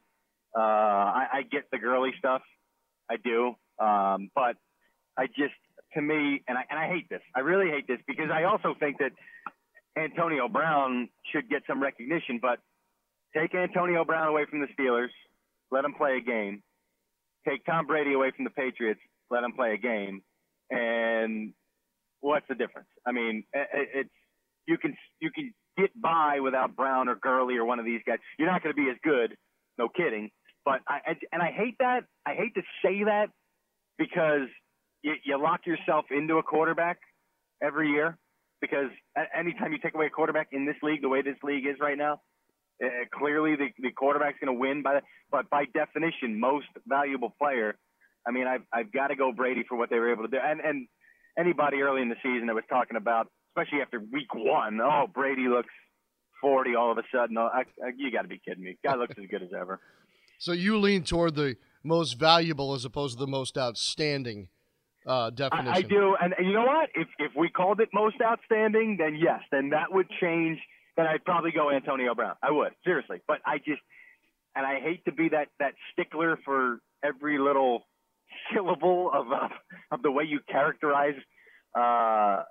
Uh, 0.56 0.62
I, 0.62 1.28
I 1.34 1.42
get 1.42 1.64
the 1.72 1.80
Gurley 1.80 2.12
stuff, 2.20 2.44
I 3.10 3.16
do, 3.16 3.56
um, 3.84 4.30
but 4.36 4.56
I 5.18 5.26
just, 5.26 5.56
to 5.96 6.02
me, 6.02 6.44
and 6.48 6.60
I, 6.60 6.62
and 6.70 6.78
I 6.80 6.88
hate 6.90 7.10
this. 7.10 7.22
I 7.36 7.40
really 7.40 7.72
hate 7.72 7.88
this 7.88 8.00
because 8.06 8.30
I 8.32 8.44
also 8.44 8.76
think 8.80 9.00
that 9.00 9.14
Antonio 9.98 10.48
Brown 10.48 11.10
should 11.32 11.50
get 11.50 11.64
some 11.68 11.82
recognition, 11.82 12.38
but 12.40 12.60
Take 13.36 13.54
Antonio 13.56 14.06
Brown 14.06 14.28
away 14.28 14.46
from 14.50 14.62
the 14.62 14.68
Steelers, 14.78 15.10
let 15.72 15.86
him 15.86 15.94
play 15.94 16.18
a 16.18 16.22
game. 16.22 16.62
Take 17.48 17.66
Tom 17.66 17.88
Brady 17.88 18.14
away 18.14 18.32
from 18.36 18.46
the 18.46 18.52
Patriots, 18.52 19.00
let 19.30 19.44
him 19.44 19.54
play 19.54 19.74
a 19.74 19.78
game. 19.78 20.22
And 20.70 21.54
what's 22.22 22.46
the 22.50 22.56
difference? 22.56 22.90
I 23.06 23.12
mean, 23.12 23.44
it's 23.54 24.10
you 24.68 24.78
can 24.78 24.96
you 25.20 25.32
can 25.32 25.54
get 25.78 25.90
by 26.00 26.40
without 26.42 26.76
Brown 26.76 27.08
or 27.08 27.16
Gurley 27.16 27.58
or 27.58 27.66
one 27.66 27.80
of 27.80 27.86
these 27.86 28.02
guys. 28.06 28.18
You're 28.38 28.52
not 28.52 28.64
going 28.64 28.76
to 28.76 28.82
be 28.82 28.90
as 28.90 28.98
good, 29.04 29.36
no 29.78 29.88
kidding. 29.90 30.30
But 30.66 30.82
I 30.88 31.00
and 31.32 31.42
I 31.42 31.52
hate 31.52 31.76
that. 31.80 32.02
I 32.26 32.34
hate 32.34 32.54
to 32.56 32.62
say 32.84 33.04
that 33.06 33.28
because 33.98 34.50
you, 35.02 35.14
you 35.24 35.42
lock 35.42 35.62
yourself 35.66 36.06
into 36.12 36.38
a 36.38 36.44
quarterback 36.44 36.98
every 37.64 37.92
year. 37.92 38.18
Because 38.60 38.90
anytime 39.38 39.72
you 39.72 39.78
take 39.78 39.94
away 39.94 40.08
a 40.08 40.10
quarterback 40.10 40.48
in 40.52 40.66
this 40.66 40.76
league, 40.82 41.02
the 41.02 41.10
way 41.10 41.22
this 41.22 41.38
league 41.44 41.68
is 41.68 41.76
right 41.80 41.98
now, 41.98 42.22
uh, 42.84 42.88
clearly, 43.14 43.56
the, 43.56 43.68
the 43.80 43.92
quarterback's 43.92 44.38
going 44.44 44.54
to 44.54 44.60
win, 44.60 44.84
by, 44.84 45.00
but 45.32 45.50
by 45.50 45.66
definition, 45.66 46.40
most 46.40 46.68
valuable 46.88 47.34
player. 47.40 47.76
I 48.28 48.32
mean, 48.32 48.48
I've, 48.48 48.64
I've 48.74 48.92
got 48.92 49.08
to 49.08 49.16
go 49.16 49.32
Brady 49.32 49.64
for 49.68 49.78
what 49.78 49.90
they 49.90 49.98
were 49.98 50.12
able 50.12 50.24
to 50.24 50.30
do. 50.30 50.38
And, 50.44 50.60
and, 50.62 50.88
anybody 51.38 51.82
early 51.82 52.02
in 52.02 52.10
the 52.10 52.16
season 52.24 52.48
that 52.48 52.56
was 52.56 52.64
talking 52.70 52.98
about, 52.98 53.30
especially 53.52 53.82
after 53.82 54.00
week 54.00 54.34
one, 54.34 54.80
oh 54.82 55.06
Brady 55.14 55.48
looks 55.48 55.70
40 56.42 56.76
all 56.76 56.92
of 56.92 56.98
a 56.98 57.04
sudden. 57.14 57.38
Oh, 57.38 57.50
I, 57.54 57.62
I, 57.84 57.92
you 57.96 58.12
got 58.12 58.24
to 58.24 58.28
be 58.28 58.42
kidding 58.44 58.64
me. 58.64 58.78
Guy 58.84 58.96
looks 58.96 59.16
as 59.18 59.26
good 59.30 59.44
as 59.44 59.50
ever. 59.58 59.80
So 60.40 60.52
you 60.52 60.78
lean 60.78 61.02
toward 61.02 61.34
the 61.34 61.56
most 61.84 62.20
valuable 62.20 62.76
as 62.76 62.86
opposed 62.86 63.18
to 63.18 63.26
the 63.26 63.32
most 63.32 63.58
outstanding 63.58 64.50
uh, 65.08 65.32
definition. 65.32 65.68
I, 65.68 65.78
I 65.78 65.82
do, 65.82 66.16
and, 66.22 66.36
and 66.38 66.46
you 66.46 66.54
know 66.54 66.66
what? 66.66 66.90
If 66.94 67.08
if 67.18 67.32
we 67.36 67.50
called 67.50 67.80
it 67.80 67.90
most 67.92 68.18
outstanding, 68.24 68.98
then 69.00 69.16
yes, 69.16 69.40
then 69.52 69.70
that 69.70 69.92
would 69.92 70.06
change. 70.22 70.60
Then 70.98 71.06
I'd 71.06 71.24
probably 71.24 71.52
go 71.52 71.70
Antonio 71.72 72.16
Brown. 72.16 72.36
I 72.42 72.52
would 72.52 72.74
seriously, 72.84 73.22
but 73.28 73.38
I 73.46 73.60
just 73.60 73.82
and 74.56 74.66
I 74.66 74.80
hate 74.80 75.06
to 75.06 75.12
be 75.12 75.30
that 75.30 75.48
that 75.60 75.74
stickler 75.94 76.40
for 76.44 76.80
every 77.04 77.38
little 77.38 77.86
syllable 78.54 79.12
of 79.14 79.32
uh, 79.32 79.50
of 79.92 80.02
the 80.02 80.12
way 80.12 80.24
you 80.24 80.40
characterize 80.50 81.16
uh, 81.78 82.44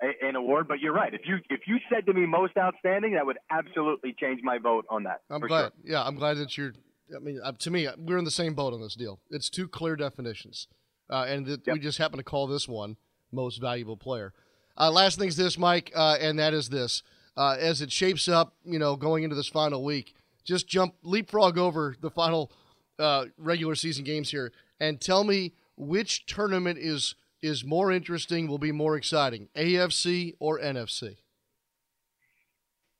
an 0.00 0.36
award. 0.36 0.68
But 0.68 0.80
you're 0.80 0.92
right. 0.92 1.12
If 1.12 1.22
you 1.24 1.38
if 1.48 1.60
you 1.66 1.78
said 1.90 2.04
to 2.06 2.12
me 2.12 2.26
most 2.26 2.52
outstanding, 2.58 3.14
that 3.14 3.24
would 3.24 3.38
absolutely 3.50 4.14
change 4.20 4.40
my 4.42 4.58
vote 4.58 4.84
on 4.90 5.04
that. 5.04 5.22
I'm 5.30 5.40
glad. 5.40 5.60
Sure. 5.60 5.70
Yeah, 5.84 6.04
I'm 6.04 6.16
glad 6.16 6.36
that 6.36 6.56
you're. 6.56 6.72
I 7.14 7.20
mean, 7.20 7.40
uh, 7.42 7.52
to 7.60 7.70
me, 7.70 7.88
we're 7.96 8.18
in 8.18 8.24
the 8.24 8.30
same 8.30 8.54
boat 8.54 8.74
on 8.74 8.82
this 8.82 8.94
deal. 8.94 9.20
It's 9.30 9.48
two 9.48 9.68
clear 9.68 9.96
definitions, 9.96 10.68
uh, 11.08 11.24
and 11.28 11.46
th- 11.46 11.60
yep. 11.64 11.74
we 11.74 11.80
just 11.80 11.98
happen 11.98 12.18
to 12.18 12.24
call 12.24 12.46
this 12.46 12.68
one 12.68 12.96
most 13.32 13.60
valuable 13.60 13.96
player. 13.96 14.34
Uh, 14.76 14.90
last 14.90 15.18
thing's 15.18 15.36
this, 15.36 15.56
Mike, 15.56 15.90
uh, 15.94 16.18
and 16.20 16.38
that 16.38 16.52
is 16.52 16.68
this. 16.68 17.02
Uh, 17.36 17.56
as 17.60 17.82
it 17.82 17.92
shapes 17.92 18.28
up, 18.28 18.54
you 18.64 18.78
know, 18.78 18.96
going 18.96 19.22
into 19.22 19.36
this 19.36 19.48
final 19.48 19.84
week, 19.84 20.14
just 20.44 20.66
jump 20.66 20.94
leapfrog 21.02 21.58
over 21.58 21.94
the 22.00 22.10
final 22.10 22.50
uh, 22.98 23.26
regular 23.36 23.74
season 23.74 24.04
games 24.04 24.30
here 24.30 24.52
and 24.80 25.00
tell 25.00 25.24
me 25.24 25.52
which 25.76 26.26
tournament 26.26 26.78
is 26.78 27.14
is 27.42 27.64
more 27.64 27.92
interesting, 27.92 28.48
will 28.48 28.58
be 28.58 28.72
more 28.72 28.96
exciting, 28.96 29.48
AFC 29.54 30.34
or 30.40 30.58
NFC? 30.58 31.16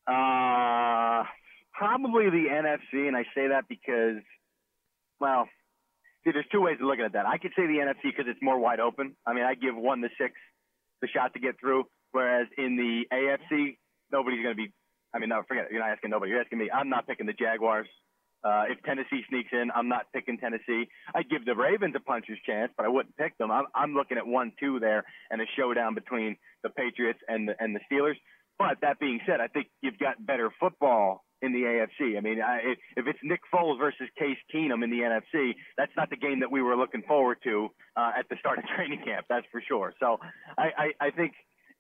Uh, 0.07 1.25
probably 1.73 2.31
the 2.31 2.47
NFC, 2.53 3.09
and 3.09 3.17
I 3.17 3.25
say 3.35 3.49
that 3.49 3.65
because, 3.69 4.23
well, 5.19 5.49
see, 6.23 6.31
there's 6.33 6.47
two 6.53 6.61
ways 6.61 6.77
of 6.81 6.87
looking 6.87 7.05
at 7.05 7.15
that. 7.15 7.27
I 7.27 7.39
could 7.39 7.53
say 7.57 7.67
the 7.67 7.79
NFC 7.79 8.13
because 8.13 8.27
it's 8.29 8.43
more 8.43 8.59
wide 8.59 8.79
open. 8.79 9.17
I 9.27 9.33
mean, 9.33 9.45
I 9.45 9.55
give 9.55 9.75
one 9.75 10.01
to 10.03 10.09
six 10.21 10.35
the 11.01 11.09
shot 11.09 11.33
to 11.35 11.41
get 11.41 11.59
through, 11.59 11.85
whereas 12.13 12.47
in 12.57 12.77
the 12.77 13.05
AFC, 13.13 13.79
nobody's 14.13 14.43
going 14.43 14.57
to 14.57 14.63
be. 14.63 14.73
I 15.15 15.19
mean, 15.19 15.29
no, 15.29 15.43
forget 15.47 15.67
it. 15.67 15.73
You're 15.73 15.81
not 15.81 15.91
asking 15.91 16.11
nobody. 16.11 16.33
You're 16.33 16.41
asking 16.41 16.59
me. 16.59 16.71
I'm 16.71 16.89
not 16.89 17.07
picking 17.07 17.27
the 17.27 17.33
Jaguars. 17.33 17.89
Uh, 18.45 18.65
if 18.69 18.81
Tennessee 18.85 19.23
sneaks 19.29 19.49
in, 19.53 19.71
I'm 19.75 19.89
not 19.89 20.07
picking 20.13 20.39
Tennessee. 20.39 20.85
I'd 21.15 21.29
give 21.29 21.45
the 21.45 21.57
Ravens 21.57 21.95
a 21.97 22.01
puncher's 22.01 22.39
chance, 22.47 22.71
but 22.77 22.87
I 22.87 22.89
wouldn't 22.89 23.17
pick 23.17 23.37
them. 23.39 23.51
I'm, 23.51 23.65
I'm 23.75 23.95
looking 23.95 24.19
at 24.19 24.27
one, 24.27 24.53
two 24.61 24.79
there, 24.79 25.05
and 25.31 25.41
a 25.41 25.45
showdown 25.57 25.95
between 25.95 26.37
the 26.63 26.69
Patriots 26.71 27.19
and 27.29 27.49
the 27.49 27.55
and 27.59 27.75
the 27.75 27.81
Steelers. 27.91 28.15
But 28.59 28.79
that 28.83 29.01
being 29.01 29.21
said, 29.27 29.41
I 29.41 29.49
think 29.49 29.69
you've 29.83 29.99
got 29.99 30.25
better 30.25 30.51
football 30.61 31.25
in 31.43 31.53
the 31.53 31.61
AFC. 31.61 32.17
I 32.17 32.21
mean, 32.21 32.41
I, 32.41 32.75
if 32.97 33.07
it's 33.07 33.19
Nick 33.23 33.41
Foles 33.53 33.79
versus 33.79 34.09
Case 34.19 34.39
Keenum 34.55 34.83
in 34.83 34.91
the 34.91 35.01
NFC, 35.01 35.53
that's 35.77 35.93
not 35.97 36.09
the 36.09 36.17
game 36.17 36.41
that 36.41 36.51
we 36.51 36.63
were 36.63 36.77
looking 36.77 37.03
forward 37.03 37.39
to 37.45 37.69
uh, 37.97 38.13
at 38.19 38.29
the 38.31 38.37
start 38.41 38.59
of 38.59 38.65
training 38.77 39.03
camp. 39.05 39.27
That's 39.29 39.47
for 39.53 39.63
sure. 39.67 39.93
So 40.01 40.19
I, 40.57 40.93
I, 41.01 41.07
I 41.07 41.11
think 41.11 41.33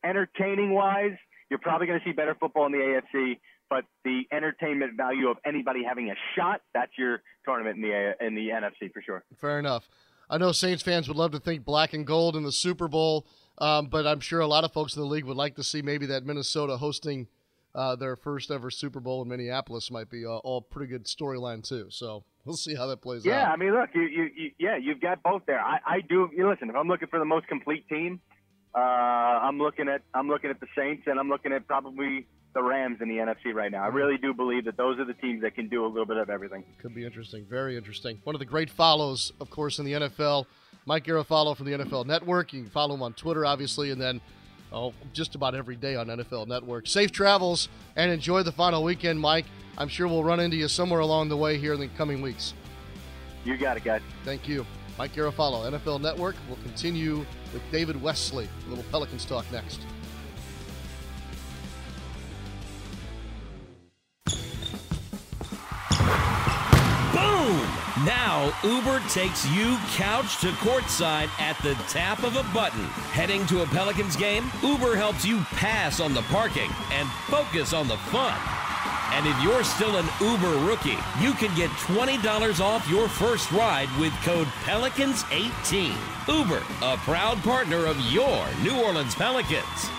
entertaining 0.05 0.75
wise, 0.75 1.17
you're 1.51 1.59
probably 1.59 1.87
going 1.87 1.99
to 1.99 2.05
see 2.05 2.13
better 2.13 2.37
football 2.39 2.67
in 2.67 2.73
the 2.73 2.79
AFC 2.79 3.39
but 3.69 3.85
the 4.05 4.23
entertainment 4.33 4.97
value 4.97 5.29
of 5.29 5.39
anybody 5.45 5.83
having 5.85 6.11
a 6.11 6.15
shot, 6.37 6.61
that's 6.75 6.93
your 6.97 7.23
tournament 7.45 7.77
in 7.77 7.83
the 7.83 8.27
in 8.27 8.35
the 8.35 8.49
NFC 8.49 8.93
for 8.93 9.03
sure. 9.03 9.25
Fair 9.37 9.59
enough. 9.59 9.89
I 10.29 10.39
know 10.39 10.53
Saints 10.53 10.83
fans 10.83 11.09
would 11.09 11.17
love 11.17 11.33
to 11.33 11.39
think 11.39 11.65
black 11.65 11.93
and 11.93 12.07
gold 12.07 12.37
in 12.37 12.43
the 12.43 12.53
Super 12.53 12.89
Bowl, 12.89 13.27
um, 13.59 13.87
but 13.87 14.07
I'm 14.07 14.21
sure 14.21 14.41
a 14.41 14.47
lot 14.47 14.65
of 14.65 14.73
folks 14.73 14.97
in 14.97 15.03
the 15.03 15.09
league 15.09 15.25
would 15.25 15.37
like 15.37 15.55
to 15.57 15.63
see 15.63 15.83
maybe 15.83 16.07
that 16.07 16.25
Minnesota 16.25 16.77
hosting 16.77 17.29
uh, 17.77 17.95
their 17.95 18.17
first 18.17 18.51
ever 18.51 18.71
Super 18.71 18.99
Bowl 18.99 19.23
in 19.23 19.29
Minneapolis 19.29 19.91
might 19.91 20.11
be 20.11 20.25
uh, 20.25 20.31
all 20.39 20.63
pretty 20.63 20.91
good 20.91 21.05
storyline 21.05 21.63
too. 21.63 21.87
So 21.91 22.25
we'll 22.45 22.57
see 22.57 22.75
how 22.75 22.87
that 22.87 23.03
plays 23.03 23.25
yeah, 23.25 23.35
out. 23.35 23.37
Yeah, 23.37 23.53
I 23.53 23.57
mean, 23.57 23.73
look, 23.73 23.91
you, 23.95 24.03
you, 24.03 24.31
you, 24.35 24.51
yeah, 24.59 24.77
you've 24.77 25.01
got 25.01 25.23
both 25.23 25.43
there. 25.47 25.61
I, 25.61 25.79
I 25.87 26.01
do. 26.01 26.29
You 26.35 26.49
listen, 26.49 26.71
if 26.71 26.77
I'm 26.77 26.89
looking 26.89 27.09
for 27.09 27.21
the 27.21 27.25
most 27.25 27.47
complete 27.47 27.89
team, 27.89 28.21
uh, 28.77 28.79
I'm 28.79 29.59
looking 29.59 29.89
at 29.89 30.03
I'm 30.15 30.29
looking 30.29 30.51
at 30.51 30.61
the 30.61 30.67
Saints, 30.77 31.05
and 31.07 31.19
I'm 31.19 31.29
looking 31.29 31.53
at 31.53 31.67
probably 31.67 32.27
the 32.55 32.63
Rams 32.63 32.99
in 33.01 33.09
the 33.09 33.17
NFC 33.17 33.55
right 33.55 33.71
now. 33.71 33.83
I 33.83 33.89
really 33.89 34.19
do 34.19 34.35
believe 34.35 34.65
that 34.67 34.77
those 34.77 34.99
are 34.99 35.05
the 35.05 35.15
teams 35.15 35.43
that 35.43 35.55
can 35.55 35.69
do 35.69 35.85
a 35.85 35.89
little 35.89 36.07
bit 36.07 36.17
of 36.17 36.31
everything. 36.31 36.65
Could 36.81 36.95
be 36.95 37.05
interesting. 37.05 37.47
Very 37.49 37.77
interesting. 37.77 38.21
One 38.25 38.35
of 38.35 38.39
the 38.39 38.47
great 38.47 38.71
follows, 38.71 39.33
of 39.41 39.51
course, 39.51 39.79
in 39.79 39.85
the 39.85 39.93
NFL. 39.93 40.47
Mike 40.87 41.05
Garafolo 41.05 41.57
from 41.57 41.67
the 41.67 41.73
NFL 41.73 42.07
Network. 42.07 42.53
You 42.53 42.63
can 42.63 42.71
follow 42.71 42.95
him 42.95 43.03
on 43.03 43.13
Twitter, 43.15 43.45
obviously, 43.45 43.91
and 43.91 44.01
then 44.01 44.21
oh, 44.73 44.95
just 45.13 45.35
about 45.35 45.55
every 45.55 45.77
day 45.77 45.97
on 45.97 46.07
NFL 46.07 46.47
Network. 46.47 46.87
Safe 46.87 47.11
travels 47.11 47.69
and 47.97 48.11
enjoy 48.11 48.43
the 48.43 48.53
final 48.53 48.83
weekend, 48.83 49.21
Mike. 49.21 49.47
I'm 49.79 49.89
sure 49.89 50.07
we'll 50.07 50.25
run 50.25 50.41
into 50.41 50.57
you 50.57 50.69
somewhere 50.69 51.01
along 51.01 51.29
the 51.29 51.37
way 51.37 51.59
here 51.59 51.75
in 51.75 51.81
the 51.81 51.89
coming 51.89 52.23
weeks. 52.23 52.55
You 53.45 53.57
got 53.57 53.77
it, 53.77 53.85
guys. 53.85 54.03
Thank 54.25 54.49
you. 54.49 54.65
Mike 54.99 55.15
Garafolo, 55.15 55.71
NFL 55.71 56.01
Network. 56.01 56.37
We'll 56.49 56.59
continue 56.63 57.25
with 57.53 57.63
David 57.71 58.01
Wesley. 58.01 58.49
A 58.67 58.69
little 58.69 58.85
Pelicans 58.91 59.25
talk 59.25 59.45
next. 59.53 59.81
Boom! 67.13 67.67
Now, 68.05 68.53
Uber 68.65 69.03
takes 69.11 69.47
you 69.51 69.77
couch 69.95 70.41
to 70.41 70.49
courtside 70.53 71.29
at 71.39 71.61
the 71.63 71.75
tap 71.89 72.23
of 72.23 72.37
a 72.37 72.43
button. 72.55 72.85
Heading 73.13 73.47
to 73.49 73.63
a 73.63 73.67
Pelicans 73.67 74.17
game? 74.17 74.51
Uber 74.63 74.97
helps 74.97 75.27
you 75.27 75.41
pass 75.53 76.01
on 76.01 76.15
the 76.15 76.23
parking 76.23 76.71
and 76.93 77.09
focus 77.29 77.75
on 77.75 77.87
the 77.87 77.97
fun. 77.99 78.66
And 79.13 79.27
if 79.27 79.41
you're 79.43 79.65
still 79.65 79.97
an 79.97 80.07
Uber 80.21 80.67
rookie, 80.67 80.99
you 81.21 81.33
can 81.33 81.55
get 81.55 81.71
$20 81.71 82.61
off 82.61 82.89
your 82.89 83.09
first 83.09 83.51
ride 83.53 83.89
with 83.99 84.13
code 84.23 84.49
Pelicans18. 84.65 85.95
Uber, 86.29 86.63
a 86.83 86.97
proud 86.99 87.39
partner 87.43 87.87
of 87.87 87.99
your 88.13 88.47
New 88.63 88.81
Orleans 88.83 89.15
Pelicans. 89.15 89.91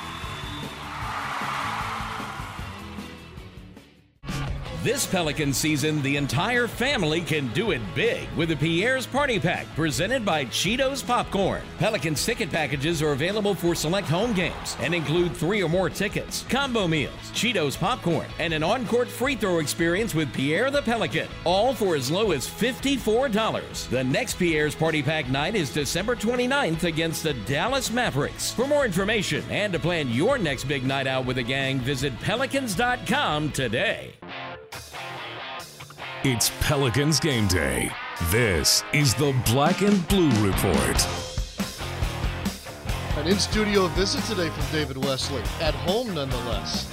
This 4.88 5.06
Pelican 5.06 5.52
season, 5.52 6.02
the 6.02 6.16
entire 6.16 6.66
family 6.66 7.20
can 7.20 7.50
do 7.50 7.72
it 7.72 7.82
big 7.94 8.32
with 8.38 8.48
the 8.48 8.56
Pierre's 8.56 9.06
Party 9.06 9.38
Pack 9.38 9.68
presented 9.76 10.24
by 10.24 10.46
Cheetos 10.46 11.06
Popcorn. 11.06 11.62
Pelican's 11.78 12.26
ticket 12.26 12.50
packages 12.50 13.02
are 13.02 13.12
available 13.12 13.54
for 13.54 13.76
select 13.76 14.08
home 14.08 14.32
games 14.32 14.78
and 14.80 14.96
include 14.96 15.36
three 15.36 15.62
or 15.62 15.68
more 15.68 15.90
tickets, 15.90 16.46
combo 16.48 16.88
meals, 16.88 17.12
Cheetos 17.34 17.78
Popcorn, 17.78 18.28
and 18.40 18.54
an 18.54 18.64
on 18.64 18.88
court 18.88 19.10
free 19.10 19.36
throw 19.36 19.60
experience 19.60 20.16
with 20.16 20.34
Pierre 20.34 20.72
the 20.72 20.82
Pelican, 20.82 21.28
all 21.44 21.74
for 21.74 21.98
as 21.98 22.10
low 22.10 22.32
as 22.32 22.48
$54. 22.48 23.90
The 23.90 24.06
next 24.06 24.36
Pierre's 24.36 24.74
Party 24.74 25.04
Pack 25.04 25.28
night 25.28 25.56
is 25.56 25.70
December 25.70 26.16
29th 26.16 26.86
against 26.86 27.24
the 27.24 27.34
Dallas 27.34 27.92
Mavericks. 27.92 28.54
For 28.54 28.66
more 28.66 28.86
information 28.86 29.44
and 29.50 29.74
to 29.74 29.80
plan 29.80 30.08
your 30.08 30.38
next 30.38 30.64
big 30.64 30.86
night 30.86 31.08
out 31.08 31.26
with 31.26 31.36
the 31.36 31.44
gang, 31.44 31.80
visit 31.80 32.18
pelicans.com 32.22 33.52
today. 33.52 34.17
It's 36.30 36.52
Pelicans 36.60 37.22
game 37.22 37.48
day. 37.48 37.90
This 38.32 38.84
is 38.92 39.14
the 39.14 39.34
Black 39.46 39.82
and 39.82 40.06
Blue 40.10 40.30
Report. 40.46 41.08
An 43.16 43.28
in 43.28 43.40
studio 43.40 43.88
visit 43.88 44.22
today 44.26 44.50
from 44.50 44.66
David 44.74 44.98
Wesley. 44.98 45.42
At 45.62 45.74
home, 45.74 46.14
nonetheless. 46.14 46.92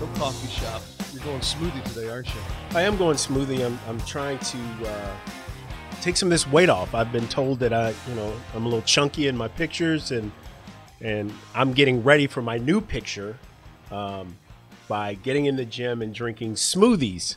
No 0.00 0.06
coffee 0.18 0.48
shop. 0.48 0.82
You're 1.12 1.22
going 1.22 1.38
smoothie 1.42 1.84
today, 1.84 2.10
aren't 2.10 2.26
you? 2.34 2.40
I 2.74 2.82
am 2.82 2.96
going 2.96 3.16
smoothie. 3.16 3.64
I'm, 3.64 3.78
I'm 3.86 4.00
trying 4.00 4.40
to 4.40 4.58
uh, 4.88 5.14
take 6.00 6.16
some 6.16 6.26
of 6.26 6.30
this 6.30 6.48
weight 6.48 6.68
off. 6.68 6.92
I've 6.92 7.12
been 7.12 7.28
told 7.28 7.60
that 7.60 7.72
I, 7.72 7.90
you 8.08 8.14
know, 8.16 8.34
I'm 8.52 8.62
a 8.64 8.68
little 8.68 8.82
chunky 8.82 9.28
in 9.28 9.36
my 9.36 9.46
pictures, 9.46 10.10
and 10.10 10.32
and 11.00 11.32
I'm 11.54 11.72
getting 11.72 12.02
ready 12.02 12.26
for 12.26 12.42
my 12.42 12.58
new 12.58 12.80
picture 12.80 13.38
um, 13.92 14.36
by 14.88 15.14
getting 15.14 15.46
in 15.46 15.54
the 15.54 15.64
gym 15.64 16.02
and 16.02 16.12
drinking 16.12 16.54
smoothies 16.54 17.36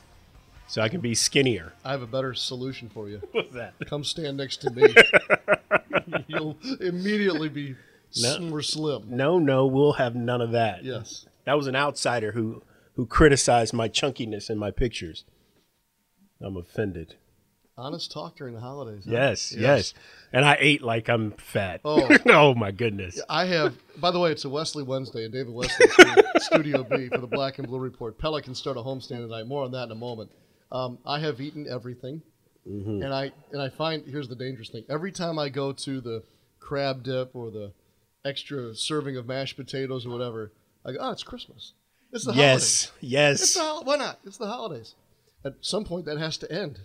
so 0.67 0.81
I 0.81 0.89
can 0.89 1.01
be 1.01 1.13
skinnier. 1.15 1.73
I 1.83 1.91
have 1.91 2.01
a 2.01 2.07
better 2.07 2.33
solution 2.33 2.89
for 2.89 3.09
you. 3.09 3.21
What's 3.31 3.53
that? 3.53 3.73
Come 3.87 4.03
stand 4.03 4.37
next 4.37 4.57
to 4.61 4.71
me. 4.71 4.93
You'll 6.27 6.57
immediately 6.81 7.49
be 7.49 7.75
no, 8.17 8.39
more 8.39 8.61
slim. 8.61 9.05
No, 9.07 9.39
no, 9.39 9.65
we'll 9.65 9.93
have 9.93 10.15
none 10.15 10.41
of 10.41 10.51
that. 10.51 10.83
Yes. 10.83 11.25
That 11.45 11.57
was 11.57 11.67
an 11.67 11.75
outsider 11.75 12.31
who 12.31 12.63
who 12.95 13.05
criticized 13.05 13.73
my 13.73 13.89
chunkiness 13.89 14.49
in 14.49 14.57
my 14.57 14.71
pictures. 14.71 15.25
I'm 16.41 16.57
offended. 16.57 17.15
Honest 17.77 18.09
talk 18.09 18.37
during 18.37 18.53
the 18.53 18.61
holidays. 18.61 19.03
Huh? 19.05 19.11
Yes, 19.11 19.51
yes, 19.51 19.61
yes, 19.61 19.93
And 20.31 20.45
I 20.45 20.55
ate 20.59 20.81
like 20.81 21.09
I'm 21.09 21.31
fat. 21.31 21.81
Oh, 21.83 22.09
oh 22.27 22.55
my 22.55 22.71
goodness. 22.71 23.21
I 23.27 23.45
have. 23.45 23.75
By 23.97 24.11
the 24.11 24.19
way, 24.19 24.31
it's 24.31 24.45
a 24.45 24.49
Wesley 24.49 24.83
Wednesday, 24.83 25.25
and 25.25 25.33
David 25.33 25.53
Wesley, 25.53 25.87
Studio 26.37 26.83
B 26.83 27.09
for 27.09 27.17
the 27.17 27.27
Black 27.27 27.59
and 27.59 27.67
Blue 27.67 27.79
Report. 27.79 28.17
Pelicans 28.17 28.57
start 28.57 28.77
a 28.77 28.79
homestand 28.79 29.17
tonight. 29.17 29.45
More 29.45 29.65
on 29.65 29.71
that 29.71 29.83
in 29.83 29.91
a 29.91 29.95
moment. 29.95 30.31
Um, 30.75 30.97
I 31.05 31.19
have 31.19 31.39
eaten 31.39 31.67
everything, 31.69 32.21
mm-hmm. 32.67 33.01
and 33.01 33.13
I 33.13 33.31
and 33.51 33.61
I 33.61 33.69
find 33.69 34.03
here's 34.05 34.27
the 34.27 34.35
dangerous 34.35 34.69
thing. 34.69 34.83
Every 34.89 35.11
time 35.11 35.39
I 35.39 35.47
go 35.49 35.71
to 35.71 36.01
the 36.01 36.23
crab 36.59 37.03
dip 37.03 37.33
or 37.33 37.49
the 37.49 37.71
extra 38.25 38.75
serving 38.75 39.15
of 39.15 39.25
mashed 39.25 39.55
potatoes 39.55 40.05
or 40.05 40.09
whatever, 40.09 40.51
I 40.85 40.91
go, 40.91 40.97
oh, 40.99 41.11
it's 41.11 41.23
Christmas. 41.23 41.73
It's 42.11 42.25
the 42.25 42.33
yes, 42.33 42.85
holidays. 42.85 42.91
yes. 43.01 43.41
It's 43.41 43.53
the 43.53 43.61
hol- 43.61 43.83
why 43.83 43.95
not? 43.97 44.19
It's 44.25 44.37
the 44.37 44.47
holidays. 44.47 44.95
At 45.45 45.53
some 45.61 45.85
point, 45.85 46.05
that 46.07 46.17
has 46.17 46.37
to 46.39 46.51
end. 46.51 46.79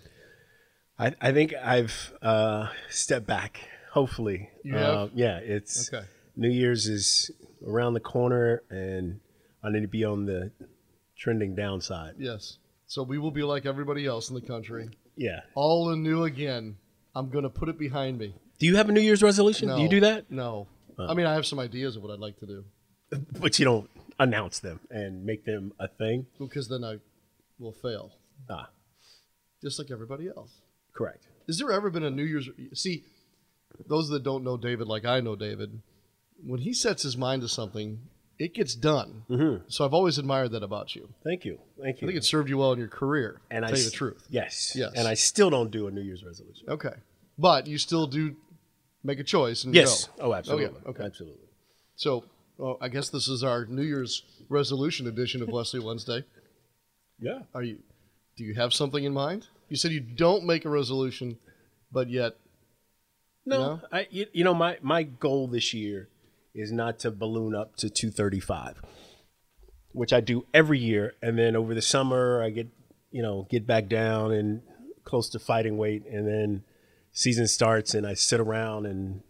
I, 0.97 1.13
I 1.19 1.31
think 1.31 1.53
I've 1.53 2.13
uh, 2.21 2.69
stepped 2.89 3.27
back. 3.27 3.59
Hopefully, 3.91 4.49
You? 4.63 4.77
Uh, 4.77 5.09
yeah. 5.13 5.39
It's 5.39 5.91
Okay. 5.91 6.05
New 6.37 6.49
Year's 6.49 6.87
is 6.87 7.31
around 7.65 7.93
the 7.93 7.99
corner, 7.99 8.63
and 8.69 9.19
I 9.63 9.69
need 9.69 9.81
to 9.81 9.87
be 9.87 10.05
on 10.05 10.25
the 10.25 10.51
trending 11.17 11.55
downside. 11.55 12.13
Yes. 12.17 12.57
So 12.91 13.03
we 13.03 13.17
will 13.19 13.31
be 13.31 13.41
like 13.43 13.65
everybody 13.65 14.05
else 14.05 14.27
in 14.29 14.35
the 14.35 14.41
country, 14.41 14.89
Yeah. 15.15 15.39
all 15.55 15.91
anew 15.91 16.25
again. 16.25 16.75
I'm 17.15 17.29
going 17.29 17.43
to 17.45 17.49
put 17.49 17.69
it 17.69 17.79
behind 17.79 18.17
me. 18.17 18.35
Do 18.59 18.65
you 18.65 18.75
have 18.75 18.89
a 18.89 18.91
New 18.91 18.99
Year's 18.99 19.23
resolution? 19.23 19.69
No. 19.69 19.77
Do 19.77 19.83
you 19.83 19.87
do 19.87 20.01
that? 20.01 20.29
No. 20.29 20.67
I 20.99 21.13
mean, 21.13 21.25
I 21.25 21.33
have 21.33 21.45
some 21.45 21.57
ideas 21.57 21.95
of 21.95 22.03
what 22.03 22.11
I'd 22.11 22.19
like 22.19 22.37
to 22.39 22.45
do 22.45 22.65
But 23.39 23.57
you 23.59 23.63
don't 23.63 23.89
announce 24.19 24.59
them 24.59 24.81
and 24.89 25.23
make 25.25 25.45
them 25.45 25.71
a 25.79 25.87
thing. 25.87 26.25
because 26.37 26.67
then 26.67 26.83
I 26.83 26.97
will 27.59 27.71
fail, 27.71 28.11
Ah, 28.49 28.69
just 29.63 29.79
like 29.79 29.89
everybody 29.89 30.27
else. 30.27 30.51
correct. 30.93 31.27
Has 31.47 31.59
there 31.59 31.71
ever 31.71 31.89
been 31.89 32.03
a 32.03 32.11
New 32.11 32.25
Year's? 32.25 32.49
See, 32.73 33.05
those 33.87 34.09
that 34.09 34.23
don't 34.23 34.43
know 34.43 34.57
David, 34.57 34.87
like 34.89 35.05
I 35.05 35.21
know 35.21 35.37
David, 35.37 35.79
when 36.45 36.59
he 36.59 36.73
sets 36.73 37.03
his 37.03 37.15
mind 37.15 37.41
to 37.43 37.47
something, 37.47 37.99
it 38.43 38.53
gets 38.53 38.73
done. 38.75 39.23
Mm-hmm. 39.29 39.63
So 39.67 39.85
I've 39.85 39.93
always 39.93 40.17
admired 40.17 40.51
that 40.51 40.63
about 40.63 40.95
you. 40.95 41.09
Thank 41.23 41.45
you. 41.45 41.59
Thank 41.81 42.01
you. 42.01 42.07
I 42.07 42.11
think 42.11 42.17
it 42.17 42.23
served 42.25 42.49
you 42.49 42.57
well 42.57 42.71
in 42.73 42.79
your 42.79 42.87
career. 42.87 43.39
and 43.51 43.63
to 43.63 43.67
I 43.67 43.69
tell 43.71 43.79
you 43.79 43.85
the 43.85 43.91
truth. 43.91 44.25
Yes. 44.29 44.73
Yes. 44.75 44.91
And 44.95 45.07
I 45.07 45.13
still 45.13 45.49
don't 45.49 45.69
do 45.71 45.87
a 45.87 45.91
New 45.91 46.01
Year's 46.01 46.23
resolution. 46.23 46.65
Okay, 46.69 46.93
but 47.37 47.67
you 47.67 47.77
still 47.77 48.07
do 48.07 48.35
make 49.03 49.19
a 49.19 49.23
choice 49.23 49.63
and 49.63 49.73
Yes. 49.75 50.05
go. 50.05 50.11
Oh, 50.25 50.33
absolutely. 50.33 50.79
yeah. 50.83 50.89
Okay. 50.89 51.03
Absolutely. 51.03 51.47
So, 51.95 52.23
well, 52.57 52.77
I 52.81 52.87
guess 52.89 53.09
this 53.09 53.27
is 53.27 53.43
our 53.43 53.65
New 53.65 53.83
Year's 53.83 54.23
resolution 54.49 55.07
edition 55.07 55.41
of 55.41 55.49
Wesley 55.49 55.79
Wednesday. 55.79 56.23
Yeah. 57.19 57.39
Are 57.53 57.63
you? 57.63 57.77
Do 58.37 58.43
you 58.43 58.55
have 58.55 58.73
something 58.73 59.03
in 59.03 59.13
mind? 59.13 59.47
You 59.69 59.75
said 59.77 59.91
you 59.91 59.99
don't 59.99 60.45
make 60.45 60.65
a 60.65 60.69
resolution, 60.69 61.37
but 61.91 62.09
yet 62.09 62.37
No, 63.45 63.57
No? 63.59 63.81
I 63.91 64.07
you, 64.09 64.25
you 64.33 64.43
know 64.43 64.53
my 64.53 64.77
my 64.81 65.03
goal 65.03 65.47
this 65.47 65.73
year 65.73 66.09
is 66.53 66.71
not 66.71 66.99
to 66.99 67.11
balloon 67.11 67.55
up 67.55 67.75
to 67.77 67.89
235, 67.89 68.81
which 69.93 70.11
I 70.13 70.19
do 70.19 70.45
every 70.53 70.79
year, 70.79 71.13
and 71.21 71.37
then 71.37 71.55
over 71.55 71.73
the 71.73 71.81
summer 71.81 72.43
I 72.43 72.49
get 72.49 72.67
you 73.11 73.21
know 73.21 73.47
get 73.49 73.65
back 73.67 73.87
down 73.87 74.31
and 74.31 74.61
close 75.03 75.29
to 75.29 75.39
fighting 75.39 75.77
weight, 75.77 76.05
and 76.05 76.27
then 76.27 76.63
season 77.11 77.47
starts 77.47 77.93
and 77.93 78.05
I 78.07 78.13
sit 78.13 78.39
around 78.39 78.85
and 78.85 79.21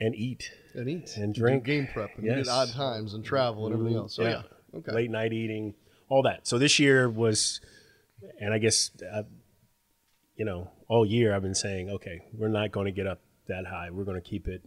and 0.00 0.14
eat 0.16 0.50
and 0.74 0.88
eat 0.88 1.16
And 1.16 1.34
drink. 1.34 1.64
game 1.64 1.86
prep, 1.92 2.16
and 2.16 2.26
Yes. 2.26 2.46
get 2.46 2.48
odd 2.48 2.68
times 2.70 3.14
and 3.14 3.24
travel 3.24 3.66
and 3.66 3.74
everything 3.74 3.96
else. 3.96 4.14
So 4.14 4.22
yeah, 4.24 4.42
okay. 4.74 4.92
late 4.92 5.10
night 5.10 5.32
eating, 5.32 5.74
all 6.08 6.22
that. 6.22 6.46
So 6.46 6.58
this 6.58 6.78
year 6.78 7.08
was, 7.08 7.60
and 8.40 8.52
I 8.52 8.58
guess, 8.58 8.90
uh, 9.12 9.22
you 10.34 10.44
know, 10.44 10.70
all 10.88 11.06
year 11.06 11.34
I've 11.34 11.42
been 11.42 11.54
saying, 11.54 11.88
okay, 11.90 12.22
we're 12.32 12.48
not 12.48 12.72
going 12.72 12.86
to 12.86 12.92
get 12.92 13.06
up 13.06 13.20
that 13.48 13.66
high. 13.66 13.90
We're 13.90 14.04
going 14.04 14.20
to 14.20 14.28
keep 14.28 14.48
it 14.48 14.62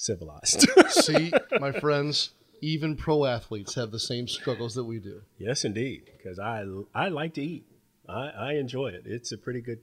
civilized. 0.00 0.66
See, 0.88 1.32
my 1.60 1.72
friends, 1.72 2.30
even 2.62 2.96
pro 2.96 3.24
athletes 3.26 3.74
have 3.74 3.90
the 3.90 3.98
same 3.98 4.26
struggles 4.28 4.74
that 4.74 4.84
we 4.84 4.98
do. 4.98 5.22
yes, 5.38 5.64
indeed, 5.64 6.10
because 6.16 6.38
I 6.38 6.64
I 6.94 7.08
like 7.08 7.34
to 7.34 7.42
eat. 7.42 7.66
I, 8.08 8.28
I 8.30 8.52
enjoy 8.54 8.88
it. 8.88 9.02
It's 9.06 9.30
a 9.32 9.38
pretty 9.38 9.60
good 9.60 9.78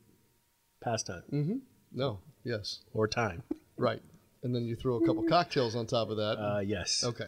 pastime 0.84 1.24
Mm-hmm. 1.32 1.58
No, 1.94 2.20
yes, 2.44 2.80
or 2.94 3.08
time. 3.08 3.44
right. 3.78 4.02
And 4.44 4.54
then 4.54 4.66
you 4.66 4.76
throw 4.76 4.98
a 4.98 5.06
couple 5.06 5.24
cocktails 5.24 5.76
on 5.76 5.88
top 5.88 6.10
of 6.10 6.18
that. 6.18 6.38
Uh, 6.40 6.60
yes. 6.60 7.04
okay, 7.04 7.26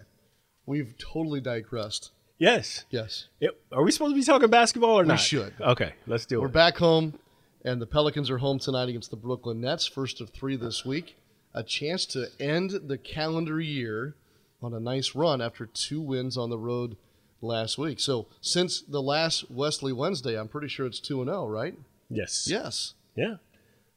we've 0.66 0.94
totally 0.98 1.42
digressed. 1.42 2.12
Yes. 2.38 2.86
Yes, 2.90 3.28
It- 3.42 3.60
are 3.72 3.84
we 3.84 3.92
supposed 3.92 4.12
to 4.14 4.16
be 4.20 4.24
talking 4.24 4.50
basketball 4.50 5.00
or 5.00 5.04
not? 5.06 5.14
We 5.14 5.18
should. 5.18 5.54
Okay, 5.60 5.94
let's 6.08 6.26
do 6.26 6.38
it. 6.38 6.42
we're 6.42 6.48
back 6.48 6.78
home, 6.78 7.18
and 7.66 7.82
the 7.82 7.86
Pelicans 7.88 8.30
are 8.30 8.38
home 8.38 8.60
tonight 8.60 8.90
against 8.90 9.10
the 9.12 9.18
Brooklyn 9.18 9.60
Nets. 9.62 9.86
First 9.88 10.22
of 10.22 10.30
three 10.30 10.56
this 10.56 10.86
week. 10.86 11.18
A 11.54 11.64
chance 11.64 12.06
to 12.08 12.28
end 12.40 12.72
the 12.88 12.98
calendar 12.98 13.60
year 13.60 14.16
on 14.62 14.74
a 14.74 14.80
nice 14.80 15.16
run 15.16 15.42
after 15.42 15.66
two 15.66 16.02
wins 16.02 16.38
on 16.38 16.50
the 16.50 16.58
road 16.60 16.96
last 17.42 17.78
week. 17.78 18.00
So 18.00 18.28
since 18.42 18.82
the 18.82 19.02
last 19.02 19.50
Wesley 19.50 19.94
Wednesday, 19.94 20.38
I'm 20.38 20.48
pretty 20.48 20.68
sure 20.68 20.86
it's 20.86 21.00
two 21.00 21.22
and 21.22 21.30
zero, 21.30 21.48
right? 21.48 21.76
Yes. 22.10 22.48
Yes. 22.50 22.94
Yeah. 23.16 23.36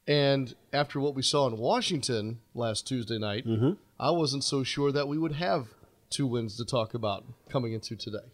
And 0.07 0.55
after 0.73 0.99
what 0.99 1.15
we 1.15 1.23
saw 1.23 1.47
in 1.47 1.57
Washington 1.59 2.41
last 2.55 2.87
Tuesday 2.89 3.19
night, 3.19 3.47
I 4.01 4.11
wasn't 4.11 4.45
so 4.45 4.63
sure 4.65 4.91
that 4.91 5.07
we 5.07 5.19
would 5.19 5.33
have 5.33 5.69
two 6.11 6.27
wins 6.27 6.57
to 6.57 6.65
talk 6.65 6.95
about 6.95 7.25
coming 7.49 7.73
into 7.73 7.97
today. 7.97 8.27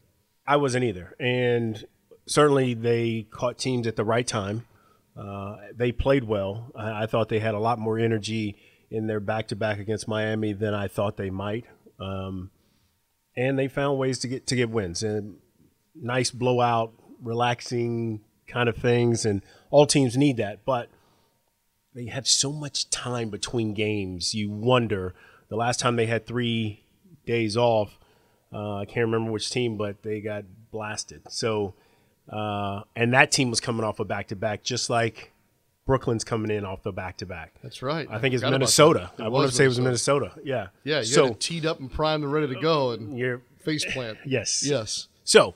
I 0.47 0.57
wasn't 0.57 0.85
either, 0.85 1.15
and 1.21 1.85
certainly 2.27 2.73
they 2.73 3.27
caught 3.31 3.59
teams 3.59 3.87
at 3.87 3.97
the 3.97 4.05
right 4.05 4.27
time. 4.27 4.67
Uh, 5.15 5.57
they 5.75 5.93
played 5.93 6.25
well. 6.25 6.73
I, 6.75 7.03
I 7.03 7.07
thought 7.07 7.29
they 7.29 7.41
had 7.41 7.55
a 7.55 7.59
lot 7.59 7.79
more 7.79 7.99
energy 7.99 8.57
in 8.91 9.07
their 9.07 9.21
back-to-back 9.21 9.79
against 9.79 10.09
Miami 10.09 10.53
than 10.53 10.75
I 10.75 10.89
thought 10.89 11.17
they 11.17 11.31
might, 11.31 11.67
um, 12.01 12.51
and 13.37 13.59
they 13.59 13.69
found 13.69 13.99
ways 13.99 14.19
to 14.21 14.29
get 14.29 14.47
to 14.47 14.57
get 14.57 14.71
wins 14.71 15.03
and 15.03 15.37
nice 15.95 16.31
blowout, 16.31 16.93
relaxing 17.23 18.21
kind 18.47 18.69
of 18.69 18.77
things. 18.77 19.27
And 19.27 19.43
all 19.71 19.87
teams 19.87 20.17
need 20.17 20.39
that, 20.39 20.65
but 20.65 20.89
they 21.95 22.07
have 22.07 22.27
so 22.27 22.53
much 22.53 22.91
time 22.91 23.29
between 23.31 23.75
games. 23.75 24.35
You 24.35 24.51
wonder 24.51 25.15
the 25.49 25.57
last 25.57 25.81
time 25.81 25.97
they 25.97 26.07
had 26.07 26.27
three 26.27 26.85
days 27.27 27.57
off. 27.57 27.99
Uh, 28.53 28.77
I 28.77 28.85
can't 28.87 29.07
remember 29.07 29.31
which 29.31 29.51
team, 29.51 29.77
but 29.77 30.03
they 30.03 30.21
got 30.21 30.45
blasted. 30.71 31.23
So, 31.31 31.75
uh, 32.31 32.83
and 32.97 33.13
that 33.13 33.31
team 33.31 33.51
was 33.51 33.61
coming 33.61 33.85
off 33.85 34.01
a 34.01 34.05
back 34.05 34.29
to 34.29 34.37
back, 34.37 34.63
just 34.63 34.89
like 34.89 35.33
Brooklyn's 35.89 36.23
coming 36.23 36.51
in 36.51 36.67
off 36.67 36.83
the 36.83 36.93
back 36.93 37.17
to 37.17 37.27
back. 37.27 37.55
That's 37.63 37.81
right. 37.81 38.07
I 38.11 38.19
think 38.19 38.35
it's 38.35 38.45
Minnesota. 38.45 39.11
It 39.19 39.23
I 39.23 39.29
want 39.29 39.49
to 39.49 39.57
say 39.57 39.65
it 39.65 39.69
was 39.69 39.81
Minnesota. 39.81 40.33
Yeah. 40.45 40.67
Yeah, 40.85 40.99
you 40.99 41.07
so 41.07 41.25
had 41.25 41.33
it 41.33 41.41
teed 41.41 41.65
up 41.65 41.81
and 41.81 41.91
primed 41.91 42.25
and 42.25 42.31
ready 42.31 42.47
to 42.47 42.61
go, 42.61 42.91
and 42.91 43.19
you're 43.19 43.41
face 43.61 43.87
plant. 43.87 44.19
yes, 44.27 44.63
Yes. 44.63 45.09
So, 45.25 45.55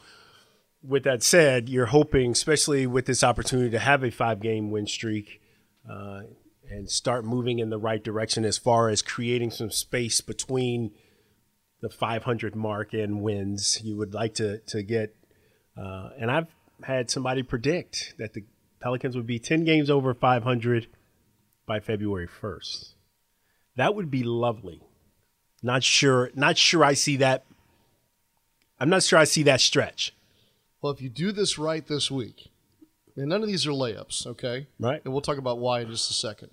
with 0.83 1.05
that 1.05 1.23
said, 1.23 1.69
you're 1.69 1.85
hoping, 1.85 2.33
especially 2.33 2.87
with 2.87 3.05
this 3.05 3.23
opportunity 3.23 3.69
to 3.73 3.79
have 3.79 4.03
a 4.03 4.11
five 4.11 4.41
game 4.41 4.71
win 4.71 4.87
streak 4.87 5.43
uh, 5.87 6.23
and 6.71 6.89
start 6.89 7.27
moving 7.27 7.59
in 7.59 7.69
the 7.69 7.79
right 7.79 8.03
direction 8.03 8.47
as 8.47 8.57
far 8.57 8.89
as 8.89 9.03
creating 9.03 9.51
some 9.51 9.71
space 9.71 10.23
between 10.23 10.93
the 11.83 11.91
500 11.91 12.57
mark 12.57 12.95
and 12.95 13.21
wins. 13.21 13.83
You 13.85 13.99
would 13.99 14.15
like 14.15 14.33
to, 14.37 14.61
to 14.61 14.83
get, 14.83 15.15
uh, 15.77 16.09
and 16.19 16.31
I've 16.31 16.49
had 16.85 17.11
somebody 17.11 17.43
predict 17.43 18.15
that 18.17 18.33
the 18.33 18.45
Pelicans 18.83 19.17
would 19.17 19.27
be 19.27 19.39
10 19.39 19.65
games 19.65 19.89
over 19.89 20.13
500 20.13 20.89
by 21.67 21.79
February 21.79 22.27
1st. 22.27 22.95
That 23.77 23.95
would 23.95 24.11
be 24.11 24.23
lovely. 24.25 24.83
Not 25.63 25.85
sure, 25.85 26.31
not 26.35 26.59
sure 26.59 26.85
I 26.85 26.95
see 26.95 27.17
that. 27.19 27.45
I'm 28.81 28.91
not 28.91 29.05
sure 29.05 29.19
I 29.19 29.25
see 29.25 29.45
that 29.45 29.61
stretch. 29.61 30.13
Well, 30.81 30.93
if 30.93 31.01
you 31.01 31.09
do 31.09 31.31
this 31.31 31.57
right 31.59 31.87
this 31.87 32.11
week, 32.11 32.49
and 33.17 33.29
none 33.29 33.43
of 33.43 33.49
these 33.49 33.67
are 33.67 33.71
layups, 33.71 34.27
okay? 34.27 34.67
Right. 34.81 35.01
And 35.05 35.13
we'll 35.13 35.23
talk 35.23 35.39
about 35.39 35.61
why 35.61 35.81
in 35.83 35.89
just 35.89 36.11
a 36.11 36.15
second. 36.15 36.51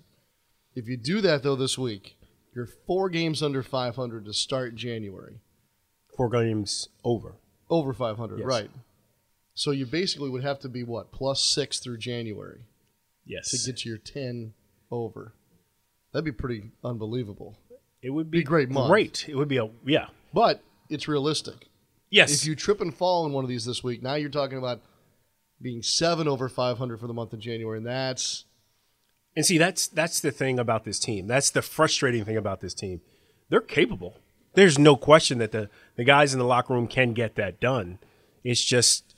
If 0.76 0.86
you 0.86 0.96
do 0.96 1.20
that 1.22 1.42
though 1.42 1.56
this 1.56 1.76
week, 1.76 2.16
you're 2.54 2.68
four 2.86 3.08
games 3.08 3.42
under 3.42 3.62
500 3.64 4.24
to 4.24 4.32
start 4.32 4.76
January. 4.76 5.40
Four 6.16 6.30
games 6.30 6.88
over. 7.02 7.34
Over 7.68 7.92
500, 7.92 8.38
Yes. 8.38 8.46
right? 8.46 8.70
So 9.54 9.70
you 9.72 9.86
basically 9.86 10.30
would 10.30 10.42
have 10.44 10.60
to 10.60 10.68
be 10.68 10.82
what 10.82 11.12
plus 11.12 11.40
six 11.42 11.78
through 11.80 11.98
January 11.98 12.60
Yes. 13.26 13.50
to 13.50 13.70
get 13.70 13.80
to 13.80 13.88
your 13.88 13.98
10 13.98 14.54
over. 14.90 15.34
That'd 16.12 16.24
be 16.24 16.32
pretty 16.32 16.70
unbelievable. 16.82 17.56
it 18.02 18.10
would 18.10 18.30
be 18.30 18.40
a 18.40 18.44
great 18.44 18.70
month. 18.70 18.88
Great. 18.88 19.28
It 19.28 19.34
would 19.36 19.48
be 19.48 19.58
a 19.58 19.68
yeah. 19.84 20.06
But 20.32 20.62
it's 20.88 21.06
realistic. 21.06 21.68
Yes. 22.10 22.32
If 22.32 22.46
you 22.46 22.56
trip 22.56 22.80
and 22.80 22.94
fall 22.94 23.26
in 23.26 23.32
one 23.32 23.44
of 23.44 23.48
these 23.48 23.64
this 23.64 23.84
week, 23.84 24.02
now 24.02 24.14
you're 24.14 24.30
talking 24.30 24.58
about 24.58 24.80
being 25.62 25.82
seven 25.82 26.26
over 26.26 26.48
500 26.48 26.98
for 26.98 27.06
the 27.06 27.12
month 27.14 27.32
of 27.32 27.38
January, 27.38 27.76
and 27.78 27.86
that's 27.86 28.44
and 29.36 29.44
see 29.46 29.58
that's 29.58 29.86
that's 29.86 30.18
the 30.20 30.30
thing 30.32 30.58
about 30.58 30.84
this 30.84 30.98
team. 30.98 31.26
That's 31.26 31.50
the 31.50 31.62
frustrating 31.62 32.24
thing 32.24 32.36
about 32.36 32.60
this 32.60 32.74
team. 32.74 33.00
They're 33.50 33.60
capable. 33.60 34.16
There's 34.54 34.78
no 34.78 34.96
question 34.96 35.38
that 35.38 35.52
the 35.52 35.68
the 35.96 36.04
guys 36.04 36.32
in 36.32 36.38
the 36.40 36.46
locker 36.46 36.72
room 36.74 36.88
can 36.88 37.12
get 37.12 37.34
that 37.36 37.60
done. 37.60 37.98
It's 38.42 38.64
just 38.64 39.09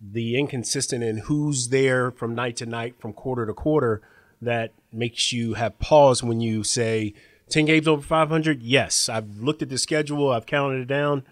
the 0.00 0.38
inconsistent 0.38 1.02
in 1.02 1.18
who's 1.18 1.68
there 1.68 2.10
from 2.10 2.34
night 2.34 2.56
to 2.56 2.66
night, 2.66 3.00
from 3.00 3.12
quarter 3.12 3.46
to 3.46 3.52
quarter, 3.52 4.02
that 4.40 4.72
makes 4.92 5.32
you 5.32 5.54
have 5.54 5.78
pause 5.78 6.22
when 6.22 6.40
you 6.40 6.62
say 6.62 7.14
10 7.50 7.64
games 7.64 7.88
over 7.88 8.02
500. 8.02 8.62
Yes, 8.62 9.08
I've 9.08 9.38
looked 9.38 9.62
at 9.62 9.68
the 9.68 9.78
schedule, 9.78 10.30
I've 10.30 10.46
counted 10.46 10.82
it 10.82 10.88
down. 10.88 11.24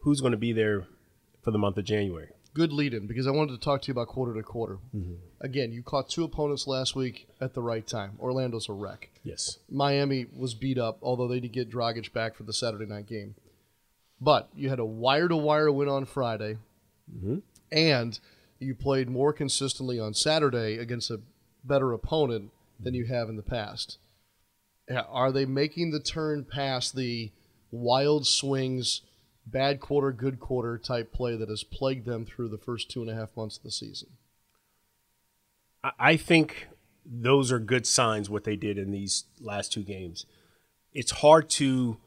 Who's 0.00 0.20
going 0.20 0.32
to 0.32 0.38
be 0.38 0.52
there 0.52 0.86
for 1.42 1.50
the 1.50 1.58
month 1.58 1.76
of 1.76 1.84
January? 1.84 2.30
good 2.58 2.72
lead 2.72 2.92
in 2.92 3.06
because 3.06 3.28
I 3.28 3.30
wanted 3.30 3.52
to 3.52 3.64
talk 3.64 3.82
to 3.82 3.88
you 3.88 3.92
about 3.92 4.08
quarter 4.08 4.34
to 4.34 4.42
quarter. 4.42 4.78
Mm-hmm. 4.94 5.14
Again, 5.40 5.72
you 5.72 5.82
caught 5.84 6.08
two 6.08 6.24
opponents 6.24 6.66
last 6.66 6.96
week 6.96 7.28
at 7.40 7.54
the 7.54 7.62
right 7.62 7.86
time. 7.86 8.18
Orlando's 8.20 8.68
a 8.68 8.72
wreck. 8.72 9.10
Yes. 9.22 9.58
Miami 9.70 10.26
was 10.34 10.54
beat 10.54 10.76
up, 10.76 10.98
although 11.00 11.28
they 11.28 11.38
did 11.38 11.52
get 11.52 11.70
Dragic 11.70 12.12
back 12.12 12.34
for 12.34 12.42
the 12.42 12.52
Saturday 12.52 12.86
night 12.86 13.06
game. 13.06 13.36
But 14.20 14.48
you 14.56 14.68
had 14.68 14.80
a 14.80 14.84
wire 14.84 15.28
to 15.28 15.36
wire 15.36 15.70
win 15.70 15.88
on 15.88 16.04
Friday, 16.04 16.58
mm-hmm. 17.14 17.38
And 17.70 18.18
you 18.58 18.74
played 18.74 19.08
more 19.08 19.32
consistently 19.32 19.98
on 20.00 20.14
Saturday 20.14 20.78
against 20.78 21.10
a 21.10 21.20
better 21.64 21.92
opponent 21.92 22.50
than 22.80 22.94
you 22.94 23.06
have 23.06 23.28
in 23.28 23.36
the 23.36 23.42
past. 23.42 23.98
Are 24.90 25.32
they 25.32 25.44
making 25.44 25.90
the 25.90 26.00
turn 26.00 26.44
past 26.44 26.96
the 26.96 27.30
wild 27.70 28.26
swings, 28.26 29.02
bad 29.46 29.80
quarter, 29.80 30.12
good 30.12 30.40
quarter 30.40 30.78
type 30.78 31.12
play 31.12 31.36
that 31.36 31.48
has 31.48 31.62
plagued 31.62 32.06
them 32.06 32.24
through 32.24 32.48
the 32.48 32.58
first 32.58 32.90
two 32.90 33.02
and 33.02 33.10
a 33.10 33.14
half 33.14 33.36
months 33.36 33.58
of 33.58 33.64
the 33.64 33.70
season? 33.70 34.08
I- 35.98 36.16
think 36.16 36.68
those 37.06 37.52
are 37.52 37.58
good 37.58 37.86
signs 37.86 38.28
what 38.28 38.44
they 38.44 38.56
did 38.56 38.78
in 38.78 38.90
these 38.90 39.24
last 39.40 39.72
two 39.72 39.82
games. 39.82 40.26
It's 40.92 41.12
hard 41.12 41.48
to 41.50 41.98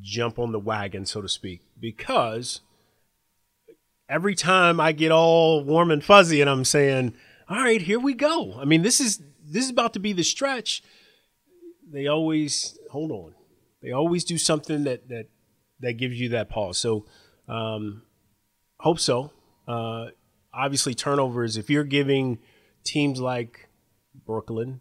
jump 0.00 0.38
on 0.38 0.52
the 0.52 0.58
wagon, 0.58 1.06
so 1.06 1.22
to 1.22 1.28
speak, 1.28 1.62
because 1.78 2.60
every 4.08 4.34
time 4.34 4.80
I 4.80 4.92
get 4.92 5.12
all 5.12 5.64
warm 5.64 5.90
and 5.90 6.04
fuzzy 6.04 6.40
and 6.40 6.50
I'm 6.50 6.64
saying, 6.64 7.14
"All 7.48 7.58
right, 7.58 7.80
here 7.80 8.00
we 8.00 8.14
go." 8.14 8.54
I 8.54 8.64
mean, 8.64 8.82
this 8.82 9.00
is 9.00 9.22
this 9.44 9.64
is 9.64 9.70
about 9.70 9.92
to 9.94 10.00
be 10.00 10.12
the 10.12 10.22
stretch. 10.22 10.82
They 11.90 12.06
always 12.06 12.78
hold 12.90 13.10
on. 13.10 13.34
They 13.82 13.92
always 13.92 14.24
do 14.24 14.38
something 14.38 14.84
that 14.84 15.08
that 15.08 15.26
that 15.80 15.94
gives 15.94 16.18
you 16.18 16.30
that 16.30 16.48
pause. 16.48 16.78
So, 16.78 17.06
um, 17.48 18.02
hope 18.80 18.98
so. 18.98 19.32
Uh, 19.68 20.06
obviously, 20.52 20.94
turnovers. 20.94 21.56
If 21.56 21.70
you're 21.70 21.84
giving 21.84 22.38
teams 22.84 23.20
like 23.20 23.68
Brooklyn 24.26 24.80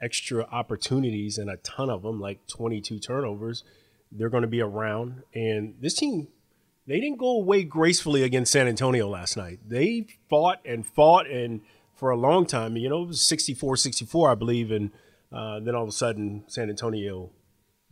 extra 0.00 0.44
opportunities 0.44 1.38
and 1.38 1.48
a 1.48 1.56
ton 1.58 1.88
of 1.88 2.02
them, 2.02 2.20
like 2.20 2.46
22 2.48 2.98
turnovers, 2.98 3.62
they're 4.10 4.28
going 4.28 4.42
to 4.42 4.48
be 4.48 4.60
around. 4.60 5.22
And 5.34 5.76
this 5.80 5.94
team, 5.94 6.28
they 6.86 7.00
didn't 7.00 7.18
go 7.18 7.36
away 7.36 7.64
gracefully 7.64 8.22
against 8.22 8.52
San 8.52 8.66
Antonio 8.68 9.08
last 9.08 9.36
night. 9.36 9.60
They 9.66 10.06
fought 10.28 10.58
and 10.64 10.86
fought 10.86 11.28
and 11.28 11.60
for 11.94 12.10
a 12.10 12.16
long 12.16 12.46
time, 12.46 12.76
you 12.76 12.88
know, 12.88 13.02
it 13.04 13.08
was 13.08 13.20
64 13.22 13.76
64, 13.76 14.30
I 14.30 14.34
believe. 14.34 14.70
And 14.72 14.90
uh, 15.30 15.60
then 15.60 15.74
all 15.76 15.84
of 15.84 15.88
a 15.88 15.92
sudden, 15.92 16.44
San 16.48 16.68
Antonio 16.68 17.30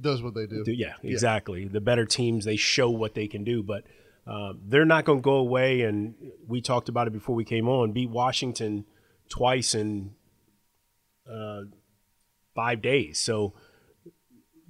Does 0.01 0.23
what 0.23 0.35
they 0.35 0.47
do. 0.47 0.65
do- 0.65 0.73
Yeah, 0.73 0.95
exactly. 1.03 1.67
The 1.69 1.81
better 1.81 2.05
teams 2.05 2.45
they 2.45 2.57
show 2.57 2.91
what 2.91 3.15
they 3.15 3.29
can 3.29 3.45
do, 3.45 3.63
but 3.63 3.85
uh, 4.27 4.55
they're 4.67 4.85
not 4.85 5.05
going 5.05 5.19
to 5.21 5.23
go 5.23 5.37
away. 5.37 5.83
And 5.83 6.15
we 6.49 6.61
talked 6.61 6.89
about 6.89 7.07
it 7.07 7.13
before 7.13 7.37
we 7.37 7.45
came 7.45 7.69
on. 7.69 7.93
Beat 7.93 8.11
Washington 8.11 8.85
twice 9.29 9.75
in 9.75 10.15
uh, 11.31 11.61
five 12.57 12.83
days, 12.83 13.19
so 13.21 13.55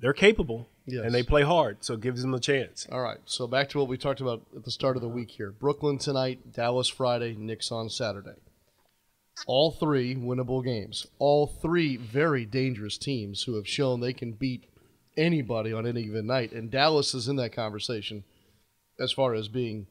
they're 0.00 0.12
capable 0.12 0.68
Yes. 0.90 1.04
and 1.04 1.14
they 1.14 1.22
play 1.22 1.42
hard. 1.42 1.78
So 1.80 1.94
it 1.94 2.00
gives 2.00 2.22
them 2.22 2.34
a 2.34 2.40
chance. 2.40 2.86
All 2.90 3.00
right, 3.00 3.18
so 3.24 3.46
back 3.46 3.68
to 3.70 3.78
what 3.78 3.88
we 3.88 3.96
talked 3.96 4.20
about 4.20 4.42
at 4.56 4.64
the 4.64 4.70
start 4.70 4.96
of 4.96 5.02
the 5.02 5.08
week 5.08 5.30
here. 5.32 5.50
Brooklyn 5.50 5.98
tonight, 5.98 6.52
Dallas 6.52 6.88
Friday, 6.88 7.34
Knicks 7.34 7.70
on 7.70 7.88
Saturday. 7.88 8.36
All 9.46 9.70
three 9.70 10.14
winnable 10.14 10.62
games. 10.64 11.06
All 11.18 11.46
three 11.46 11.96
very 11.96 12.44
dangerous 12.44 12.98
teams 12.98 13.44
who 13.44 13.54
have 13.56 13.66
shown 13.66 14.00
they 14.00 14.12
can 14.12 14.32
beat 14.32 14.64
anybody 15.16 15.72
on 15.72 15.86
any 15.86 16.04
given 16.04 16.26
night. 16.26 16.52
And 16.52 16.70
Dallas 16.70 17.14
is 17.14 17.28
in 17.28 17.36
that 17.36 17.52
conversation 17.52 18.24
as 18.98 19.12
far 19.12 19.34
as 19.34 19.48
being 19.48 19.86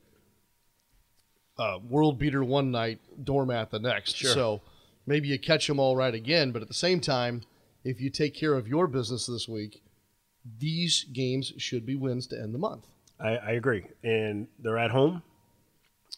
uh, 1.57 1.79
world 1.89 2.17
beater 2.17 2.43
one 2.43 2.71
night, 2.71 2.99
doormat 3.23 3.71
the 3.71 3.79
next. 3.79 4.15
Sure. 4.15 4.31
So 4.33 4.61
maybe 5.05 5.27
you 5.27 5.39
catch 5.39 5.67
them 5.67 5.79
all 5.79 5.95
right 5.95 6.13
again, 6.13 6.51
but 6.51 6.61
at 6.61 6.67
the 6.67 6.73
same 6.73 7.01
time, 7.01 7.41
if 7.83 7.99
you 7.99 8.09
take 8.09 8.33
care 8.33 8.53
of 8.53 8.67
your 8.67 8.87
business 8.87 9.25
this 9.25 9.47
week, 9.47 9.81
these 10.57 11.03
games 11.03 11.53
should 11.57 11.85
be 11.85 11.95
wins 11.95 12.27
to 12.27 12.39
end 12.39 12.53
the 12.53 12.59
month. 12.59 12.87
I, 13.19 13.35
I 13.37 13.51
agree. 13.51 13.85
And 14.03 14.47
they're 14.59 14.77
at 14.77 14.91
home. 14.91 15.23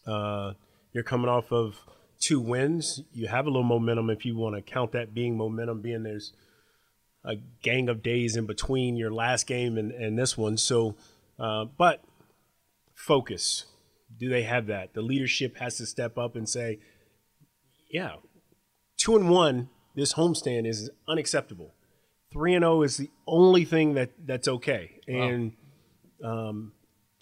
Uh, 0.06 0.52
you're 0.92 1.04
coming 1.04 1.28
off 1.28 1.52
of 1.52 1.76
two 2.20 2.40
wins. 2.40 3.02
You 3.12 3.28
have 3.28 3.46
a 3.46 3.50
little 3.50 3.62
momentum 3.62 4.10
if 4.10 4.24
you 4.24 4.36
want 4.36 4.56
to 4.56 4.62
count 4.62 4.92
that 4.92 5.12
being 5.14 5.36
momentum, 5.36 5.80
being 5.80 6.04
there's 6.04 6.32
a 7.24 7.36
gang 7.62 7.88
of 7.88 8.02
days 8.02 8.36
in 8.36 8.46
between 8.46 8.96
your 8.96 9.12
last 9.12 9.46
game 9.46 9.76
and, 9.76 9.92
and 9.92 10.18
this 10.18 10.36
one. 10.36 10.56
So, 10.56 10.96
uh, 11.38 11.64
but 11.64 12.02
focus. 12.94 13.66
Do 14.18 14.28
they 14.28 14.42
have 14.42 14.66
that? 14.66 14.94
The 14.94 15.02
leadership 15.02 15.56
has 15.56 15.78
to 15.78 15.86
step 15.86 16.18
up 16.18 16.36
and 16.36 16.48
say, 16.48 16.78
yeah, 17.90 18.16
two 18.96 19.16
and 19.16 19.30
one, 19.30 19.68
this 19.94 20.14
homestand 20.14 20.66
is 20.66 20.90
unacceptable. 21.08 21.74
Three 22.32 22.54
and 22.54 22.62
zero 22.62 22.82
is 22.82 22.96
the 22.96 23.10
only 23.26 23.64
thing 23.64 23.94
that 23.94 24.10
that's 24.24 24.48
okay. 24.48 25.00
And 25.06 25.52
um, 26.24 26.72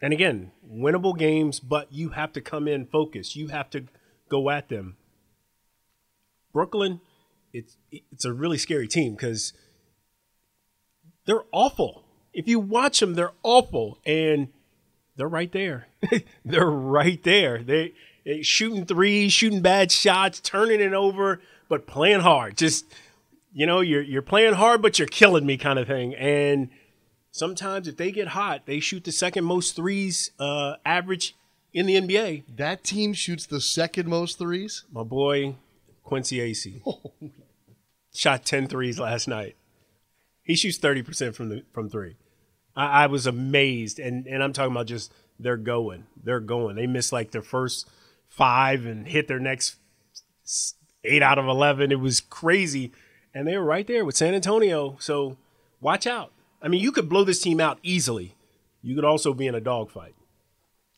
and 0.03 0.12
again, 0.12 0.53
winnable 0.66 1.16
games, 1.16 1.61
but 1.61 1.92
you 1.92 2.11
have 2.11 2.33
to 2.35 2.40
come 2.40 2.68
in 2.68 2.87
focused. 2.87 3.37
You 3.37 3.49
have 3.49 3.70
to 3.70 3.85
go 4.29 4.51
at 4.51 4.68
them. 4.68 4.96
Brooklyn, 6.53 7.01
it's 7.53 7.77
it's 7.90 8.25
a 8.25 8.33
really 8.33 8.59
scary 8.59 8.88
team 8.88 9.14
because 9.14 9.53
they're 11.27 11.44
awful. 11.53 12.05
If 12.33 12.46
you 12.49 12.61
watch 12.61 13.01
them, 13.01 13.14
they're 13.14 13.33
awful, 13.42 13.99
and 14.07 14.49
they're 15.16 15.29
right 15.29 15.51
there. 15.53 15.88
they're 16.44 16.70
right 16.70 17.23
there. 17.23 17.62
They, 17.62 17.92
they 18.25 18.42
shooting 18.42 18.87
threes, 18.87 19.33
shooting 19.33 19.61
bad 19.61 19.92
shots, 19.92 20.40
turning 20.40 20.81
it 20.81 20.92
over, 20.92 21.40
but 21.68 21.87
playing 21.87 22.20
hard. 22.20 22.57
Just 22.57 22.87
you 23.52 23.66
know, 23.66 23.80
you're 23.80 24.02
you're 24.02 24.22
playing 24.22 24.54
hard, 24.54 24.82
but 24.82 24.98
you're 24.98 25.08
killing 25.08 25.46
me, 25.46 25.56
kind 25.56 25.78
of 25.78 25.86
thing. 25.86 26.14
And 26.14 26.70
sometimes 27.30 27.88
if 27.88 27.96
they 27.96 28.10
get 28.10 28.28
hot, 28.28 28.66
they 28.66 28.80
shoot 28.80 29.04
the 29.04 29.12
second 29.12 29.44
most 29.44 29.76
threes 29.76 30.30
uh, 30.38 30.76
average 30.84 31.34
in 31.72 31.86
the 31.86 31.96
NBA. 31.96 32.44
That 32.56 32.84
team 32.84 33.12
shoots 33.12 33.46
the 33.46 33.60
second 33.60 34.08
most 34.08 34.38
threes. 34.38 34.84
My 34.92 35.02
boy 35.02 35.56
Quincy 36.02 36.38
Acy 36.38 36.82
shot 38.14 38.44
10 38.44 38.66
threes 38.66 38.98
last 38.98 39.28
night. 39.28 39.56
He 40.42 40.56
shoots 40.56 40.78
30% 40.78 41.34
from 41.34 41.48
the 41.48 41.64
from 41.72 41.88
three. 41.88 42.16
I, 42.74 43.04
I 43.04 43.06
was 43.06 43.26
amazed. 43.26 43.98
And, 43.98 44.26
and 44.26 44.42
I'm 44.42 44.52
talking 44.52 44.72
about 44.72 44.86
just 44.86 45.12
they're 45.38 45.56
going. 45.56 46.06
They're 46.22 46.40
going. 46.40 46.76
They 46.76 46.86
missed 46.86 47.12
like 47.12 47.30
their 47.30 47.42
first 47.42 47.88
five 48.28 48.86
and 48.86 49.06
hit 49.06 49.28
their 49.28 49.38
next 49.38 49.76
eight 51.04 51.22
out 51.22 51.38
of 51.38 51.46
11. 51.46 51.92
It 51.92 52.00
was 52.00 52.20
crazy. 52.20 52.92
And 53.34 53.46
they 53.46 53.56
were 53.56 53.64
right 53.64 53.86
there 53.86 54.04
with 54.04 54.16
San 54.16 54.34
Antonio. 54.34 54.96
So 55.00 55.36
watch 55.80 56.06
out. 56.06 56.32
I 56.62 56.68
mean, 56.68 56.80
you 56.82 56.92
could 56.92 57.08
blow 57.08 57.24
this 57.24 57.40
team 57.40 57.60
out 57.60 57.78
easily. 57.82 58.34
You 58.82 58.94
could 58.94 59.04
also 59.04 59.32
be 59.34 59.46
in 59.46 59.54
a 59.54 59.60
dogfight. 59.60 60.14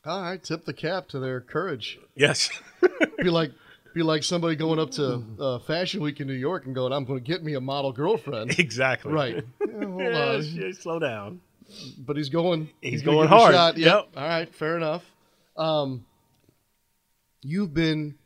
All 0.05 0.21
right, 0.23 0.43
tip 0.43 0.65
the 0.65 0.73
cap 0.73 1.09
to 1.09 1.21
their 1.21 1.41
courage. 1.41 1.99
Yes. 2.17 2.51
Be 3.19 3.31
like, 3.31 3.53
be 3.95 4.03
like 4.03 4.25
somebody 4.25 4.57
going 4.57 4.81
up 4.81 4.91
to 4.93 5.23
uh, 5.39 5.59
Fashion 5.61 6.01
Week 6.03 6.19
in 6.19 6.27
New 6.27 6.33
York 6.33 6.67
and 6.67 6.75
going, 6.75 6.93
"I'm 6.93 7.05
going 7.05 7.21
to 7.21 7.25
get 7.25 7.45
me 7.45 7.55
a 7.55 7.61
model 7.61 7.93
girlfriend." 7.93 8.59
exactly. 8.59 9.13
right. 9.13 9.45
Yeah, 9.61 9.85
hold 9.87 10.01
Yeah, 10.01 10.33
on. 10.33 10.43
sh- 10.43 10.77
slow 10.79 10.99
down. 10.99 11.41
But 11.99 12.17
he's 12.17 12.29
going. 12.31 12.71
He's 12.81 13.03
gonna 13.03 13.19
going 13.19 13.29
give 13.29 13.33
it 13.33 13.55
a 13.55 13.59
hard. 13.59 13.77
Yep. 13.79 13.87
Yep. 13.87 14.09
All 14.17 14.29
right. 14.29 14.53
Fair 14.53 14.77
enough. 14.77 15.05
Um, 15.57 16.05
you've 17.43 17.73
been 17.73 18.17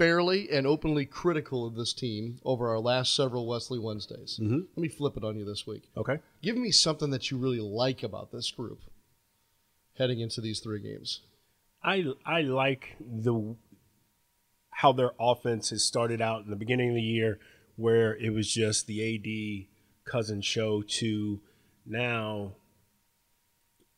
fairly 0.00 0.48
and 0.50 0.66
openly 0.66 1.04
critical 1.04 1.66
of 1.66 1.74
this 1.74 1.92
team 1.92 2.40
over 2.42 2.70
our 2.70 2.78
last 2.78 3.14
several 3.14 3.46
Wesley 3.46 3.78
Wednesdays. 3.78 4.40
Mm-hmm. 4.42 4.60
Let 4.74 4.78
me 4.78 4.88
flip 4.88 5.18
it 5.18 5.24
on 5.24 5.36
you 5.36 5.44
this 5.44 5.66
week. 5.66 5.90
Okay. 5.94 6.20
Give 6.42 6.56
me 6.56 6.70
something 6.70 7.10
that 7.10 7.30
you 7.30 7.36
really 7.36 7.60
like 7.60 8.02
about 8.02 8.32
this 8.32 8.50
group 8.50 8.80
heading 9.98 10.20
into 10.20 10.40
these 10.40 10.60
three 10.60 10.80
games. 10.80 11.20
I 11.84 12.06
I 12.24 12.40
like 12.40 12.96
the 12.98 13.56
how 14.70 14.92
their 14.92 15.10
offense 15.20 15.68
has 15.68 15.84
started 15.84 16.22
out 16.22 16.44
in 16.44 16.50
the 16.50 16.56
beginning 16.56 16.88
of 16.88 16.94
the 16.94 17.02
year, 17.02 17.38
where 17.76 18.16
it 18.16 18.32
was 18.32 18.50
just 18.50 18.86
the 18.86 19.66
AD 19.66 20.10
cousin 20.10 20.40
show 20.40 20.80
to 20.80 21.42
now 21.84 22.52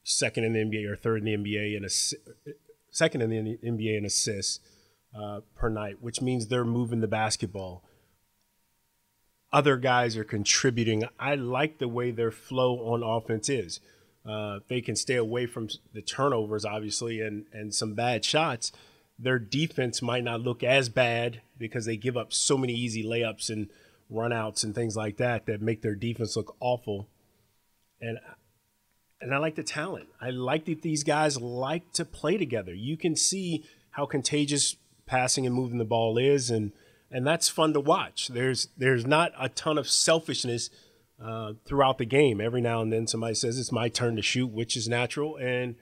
second 0.02 0.42
in 0.42 0.52
the 0.52 0.64
NBA 0.64 0.90
or 0.90 0.96
third 0.96 1.24
in 1.24 1.24
the 1.26 1.36
NBA 1.36 1.76
and 1.76 1.84
a 1.84 2.54
second 2.90 3.22
in 3.22 3.30
the 3.30 3.58
NBA 3.64 3.98
in 3.98 4.04
assists 4.04 4.58
uh, 5.16 5.40
per 5.54 5.68
night, 5.68 5.96
which 6.00 6.20
means 6.20 6.46
they're 6.46 6.64
moving 6.64 7.00
the 7.00 7.08
basketball. 7.08 7.84
Other 9.52 9.76
guys 9.76 10.16
are 10.16 10.24
contributing. 10.24 11.04
I 11.18 11.34
like 11.34 11.78
the 11.78 11.88
way 11.88 12.10
their 12.10 12.30
flow 12.30 12.92
on 12.92 13.02
offense 13.02 13.48
is. 13.48 13.80
Uh, 14.24 14.60
they 14.68 14.80
can 14.80 14.96
stay 14.96 15.16
away 15.16 15.46
from 15.46 15.68
the 15.92 16.00
turnovers, 16.00 16.64
obviously, 16.64 17.20
and, 17.20 17.44
and 17.52 17.74
some 17.74 17.94
bad 17.94 18.24
shots. 18.24 18.72
Their 19.18 19.38
defense 19.38 20.00
might 20.00 20.24
not 20.24 20.40
look 20.40 20.62
as 20.62 20.88
bad 20.88 21.42
because 21.58 21.84
they 21.84 21.96
give 21.96 22.16
up 22.16 22.32
so 22.32 22.56
many 22.56 22.72
easy 22.72 23.04
layups 23.04 23.50
and 23.50 23.68
runouts 24.10 24.64
and 24.64 24.74
things 24.74 24.96
like 24.96 25.16
that 25.16 25.46
that 25.46 25.60
make 25.60 25.82
their 25.82 25.94
defense 25.94 26.36
look 26.36 26.56
awful. 26.60 27.08
And 28.00 28.18
and 29.20 29.32
I 29.32 29.38
like 29.38 29.54
the 29.54 29.62
talent. 29.62 30.08
I 30.20 30.30
like 30.30 30.64
that 30.64 30.82
these 30.82 31.04
guys 31.04 31.40
like 31.40 31.92
to 31.92 32.04
play 32.04 32.36
together. 32.36 32.74
You 32.74 32.96
can 32.96 33.14
see 33.14 33.64
how 33.90 34.04
contagious 34.04 34.76
passing 35.06 35.46
and 35.46 35.54
moving 35.54 35.78
the 35.78 35.84
ball 35.84 36.18
is, 36.18 36.50
and 36.50 36.72
and 37.10 37.26
that's 37.26 37.48
fun 37.48 37.72
to 37.74 37.80
watch. 37.80 38.28
There's 38.28 38.68
there's 38.76 39.06
not 39.06 39.32
a 39.38 39.48
ton 39.48 39.78
of 39.78 39.88
selfishness 39.88 40.70
uh, 41.22 41.54
throughout 41.64 41.98
the 41.98 42.04
game. 42.04 42.40
Every 42.40 42.60
now 42.60 42.82
and 42.82 42.92
then 42.92 43.06
somebody 43.06 43.34
says 43.34 43.58
it's 43.58 43.72
my 43.72 43.88
turn 43.88 44.16
to 44.16 44.22
shoot, 44.22 44.48
which 44.48 44.76
is 44.76 44.88
natural, 44.88 45.36
and 45.36 45.76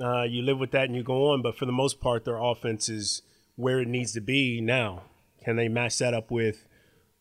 uh, 0.00 0.22
you 0.22 0.42
live 0.42 0.58
with 0.58 0.72
that 0.72 0.84
and 0.84 0.96
you 0.96 1.02
go 1.02 1.32
on. 1.32 1.42
But 1.42 1.56
for 1.56 1.66
the 1.66 1.72
most 1.72 2.00
part, 2.00 2.24
their 2.24 2.38
offense 2.38 2.88
is 2.88 3.22
where 3.56 3.80
it 3.80 3.88
needs 3.88 4.12
to 4.12 4.20
be 4.20 4.60
now. 4.60 5.02
Can 5.44 5.56
they 5.56 5.68
match 5.68 5.98
that 5.98 6.14
up 6.14 6.30
with 6.30 6.66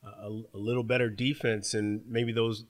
a, 0.03 0.41
a 0.53 0.57
little 0.57 0.83
better 0.83 1.09
defense 1.09 1.73
and 1.73 2.01
maybe 2.07 2.31
those, 2.31 2.65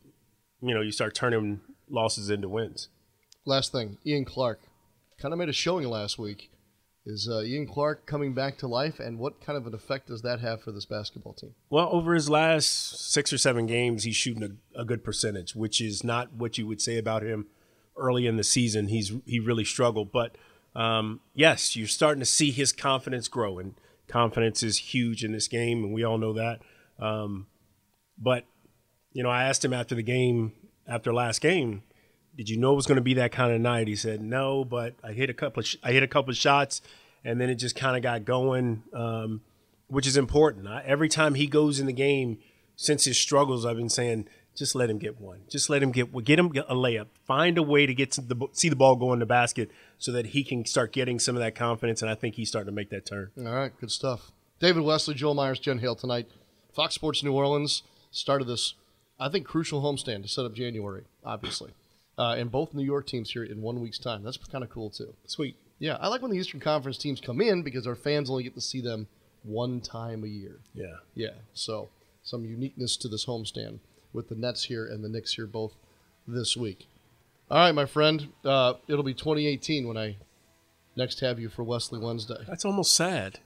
you 0.62 0.74
know, 0.74 0.82
you 0.82 0.92
start 0.92 1.16
turning 1.16 1.62
losses 1.90 2.30
into 2.30 2.50
wins. 2.50 2.90
Last 3.46 3.72
thing, 3.72 3.98
Ian 4.06 4.26
Clark 4.26 4.62
kind 5.18 5.34
of 5.34 5.40
made 5.40 5.50
a 5.50 5.54
showing 5.54 5.88
last 5.88 6.18
week. 6.18 6.52
Is 7.06 7.28
uh, 7.30 7.42
Ian 7.42 7.68
Clark 7.68 8.06
coming 8.06 8.34
back 8.34 8.58
to 8.60 8.68
life, 8.68 9.00
and 9.00 9.20
what 9.20 9.42
kind 9.42 9.58
of 9.58 9.68
an 9.68 9.74
effect 9.74 10.08
does 10.08 10.22
that 10.22 10.40
have 10.40 10.62
for 10.62 10.72
this 10.72 10.86
basketball 10.86 11.34
team? 11.34 11.54
Well, 11.70 11.90
over 11.92 12.14
his 12.14 12.30
last 12.30 13.12
six 13.12 13.34
or 13.34 13.38
seven 13.38 13.66
games, 13.66 14.06
he's 14.06 14.16
shooting 14.16 14.44
a, 14.44 14.82
a 14.82 14.86
good 14.86 15.04
percentage, 15.04 15.54
which 15.54 15.82
is 15.82 16.04
not 16.04 16.32
what 16.34 16.58
you 16.58 16.66
would 16.66 16.82
say 16.82 16.98
about 16.98 17.22
him 17.22 17.48
early 17.98 18.26
in 18.26 18.38
the 18.38 18.44
season. 18.44 18.88
He's 18.88 19.12
he 19.26 19.40
really 19.42 19.66
struggled, 19.66 20.14
but 20.14 20.38
um, 20.76 21.20
yes, 21.34 21.76
you're 21.76 21.88
starting 21.88 22.22
to 22.22 22.26
see 22.26 22.52
his 22.52 22.72
confidence 22.72 23.28
grow, 23.28 23.60
and 23.60 23.76
confidence 24.08 24.64
is 24.64 24.78
huge 24.78 25.26
in 25.26 25.34
this 25.34 25.50
game, 25.50 25.84
and 25.84 25.94
we 25.94 26.06
all 26.06 26.18
know 26.18 26.34
that. 26.34 26.62
Um, 27.00 27.48
but 28.18 28.46
you 29.12 29.24
know, 29.24 29.30
I 29.30 29.44
asked 29.44 29.66
him 29.66 29.74
after 29.74 29.94
the 29.94 30.04
game 30.04 30.54
after 30.88 31.14
last 31.14 31.42
game, 31.42 31.84
did 32.36 32.50
you 32.50 32.58
know 32.58 32.74
it 32.74 32.76
was 32.76 32.88
going 32.88 32.98
to 32.98 33.02
be 33.02 33.16
that 33.16 33.32
kind 33.32 33.54
of 33.54 33.62
night? 33.62 33.88
He 33.88 33.96
said, 33.96 34.22
no, 34.22 34.64
but 34.66 34.96
I 35.04 35.12
hit 35.14 35.30
a 35.30 35.34
couple 35.34 35.62
of 35.62 35.68
sh- 35.68 35.78
I 35.84 35.92
hit 35.92 36.04
a 36.04 36.08
couple 36.08 36.32
of 36.32 36.38
shots, 36.38 36.82
and 37.24 37.40
then 37.40 37.50
it 37.50 37.56
just 37.56 37.76
kind 37.76 37.96
of 37.96 38.04
got 38.04 38.26
going, 38.26 38.84
um, 38.94 39.42
which 39.88 40.08
is 40.08 40.18
important. 40.18 40.68
I, 40.68 40.84
every 40.86 41.10
time 41.10 41.36
he 41.36 41.48
goes 41.48 41.80
in 41.80 41.86
the 41.86 41.94
game 41.94 42.40
since 42.76 43.06
his 43.06 43.18
struggles, 43.18 43.66
I've 43.66 43.78
been 43.78 43.90
saying, 43.90 44.28
just 44.56 44.76
let 44.76 44.90
him 44.90 44.98
get 44.98 45.20
one. 45.20 45.42
Just 45.50 45.70
let 45.70 45.82
him 45.82 45.92
get 45.92 46.12
get 46.24 46.40
him 46.40 46.48
a 46.48 46.76
layup. 46.76 47.08
Find 47.26 47.58
a 47.58 47.64
way 47.64 47.86
to 47.86 47.94
get 47.94 48.12
to 48.12 48.22
the 48.22 48.36
see 48.52 48.70
the 48.70 48.76
ball 48.76 48.96
go 48.96 49.14
in 49.14 49.20
the 49.20 49.26
basket 49.26 49.72
so 49.98 50.12
that 50.12 50.28
he 50.28 50.44
can 50.44 50.66
start 50.66 50.92
getting 50.92 51.20
some 51.20 51.36
of 51.36 51.42
that 51.42 51.56
confidence. 51.56 52.02
And 52.02 52.10
I 52.10 52.16
think 52.16 52.36
he's 52.36 52.50
starting 52.50 52.68
to 52.68 52.76
make 52.76 52.90
that 52.90 53.06
turn. 53.06 53.32
All 53.38 53.46
right, 53.46 53.72
good 53.80 53.92
stuff. 53.92 54.32
David 54.60 54.84
Wesley, 54.84 55.16
Joel 55.16 55.34
Meyers, 55.34 55.60
Jen 55.60 55.80
Hale 55.80 55.96
tonight. 55.96 56.30
Fox 56.74 56.96
Sports 56.96 57.24
New 57.24 57.34
Orleans 57.34 57.84
started 58.12 58.48
this 58.48 58.76
I 59.20 59.30
think, 59.30 59.46
crucial 59.46 59.82
homestand 59.82 60.24
to 60.24 60.28
set 60.28 60.46
up 60.46 60.54
January, 60.54 61.04
obviously. 61.24 61.72
Uh, 62.18 62.36
and 62.38 62.52
both 62.52 62.74
New 62.74 62.84
York 62.84 63.08
teams 63.08 63.32
here 63.32 63.44
in 63.44 63.62
one 63.62 63.82
week's 63.82 63.98
time. 63.98 64.24
That's 64.24 64.38
kind 64.38 64.64
of 64.64 64.70
cool, 64.70 64.90
too. 64.90 65.14
Sweet. 65.26 65.56
Yeah, 65.80 65.98
I 66.00 66.08
like 66.08 66.22
when 66.22 66.32
the 66.32 66.38
Eastern 66.38 66.60
Conference 66.60 66.98
teams 66.98 67.20
come 67.20 67.42
in 67.42 67.64
because 67.64 67.88
our 67.88 67.96
fans 67.96 68.30
only 68.30 68.44
get 68.44 68.56
to 68.56 68.62
see 68.62 68.82
them 68.82 69.08
one 69.44 69.82
time 69.82 70.24
a 70.24 70.28
year. 70.28 70.60
Yeah. 70.74 70.98
Yeah. 71.16 71.34
So 71.54 71.90
some 72.24 72.46
uniqueness 72.46 72.96
to 72.98 73.08
this 73.08 73.26
homestand 73.26 73.80
with 74.14 74.30
the 74.30 74.36
Nets 74.36 74.66
here 74.66 74.86
and 74.86 75.04
the 75.04 75.10
Knicks 75.10 75.34
here 75.34 75.48
both 75.48 75.74
this 76.28 76.56
week. 76.56 76.88
All 77.52 77.58
right, 77.58 77.74
my 77.74 77.86
friend. 77.86 78.30
Uh, 78.46 78.76
it'll 78.88 79.04
be 79.04 79.14
2018 79.14 79.88
when 79.88 79.98
I 79.98 80.18
next 80.96 81.20
have 81.20 81.40
you 81.40 81.50
for 81.50 81.64
Wesley 81.64 82.00
Wednesday. 82.00 82.44
That's 82.48 82.66
almost 82.66 82.96
sad. 82.96 83.40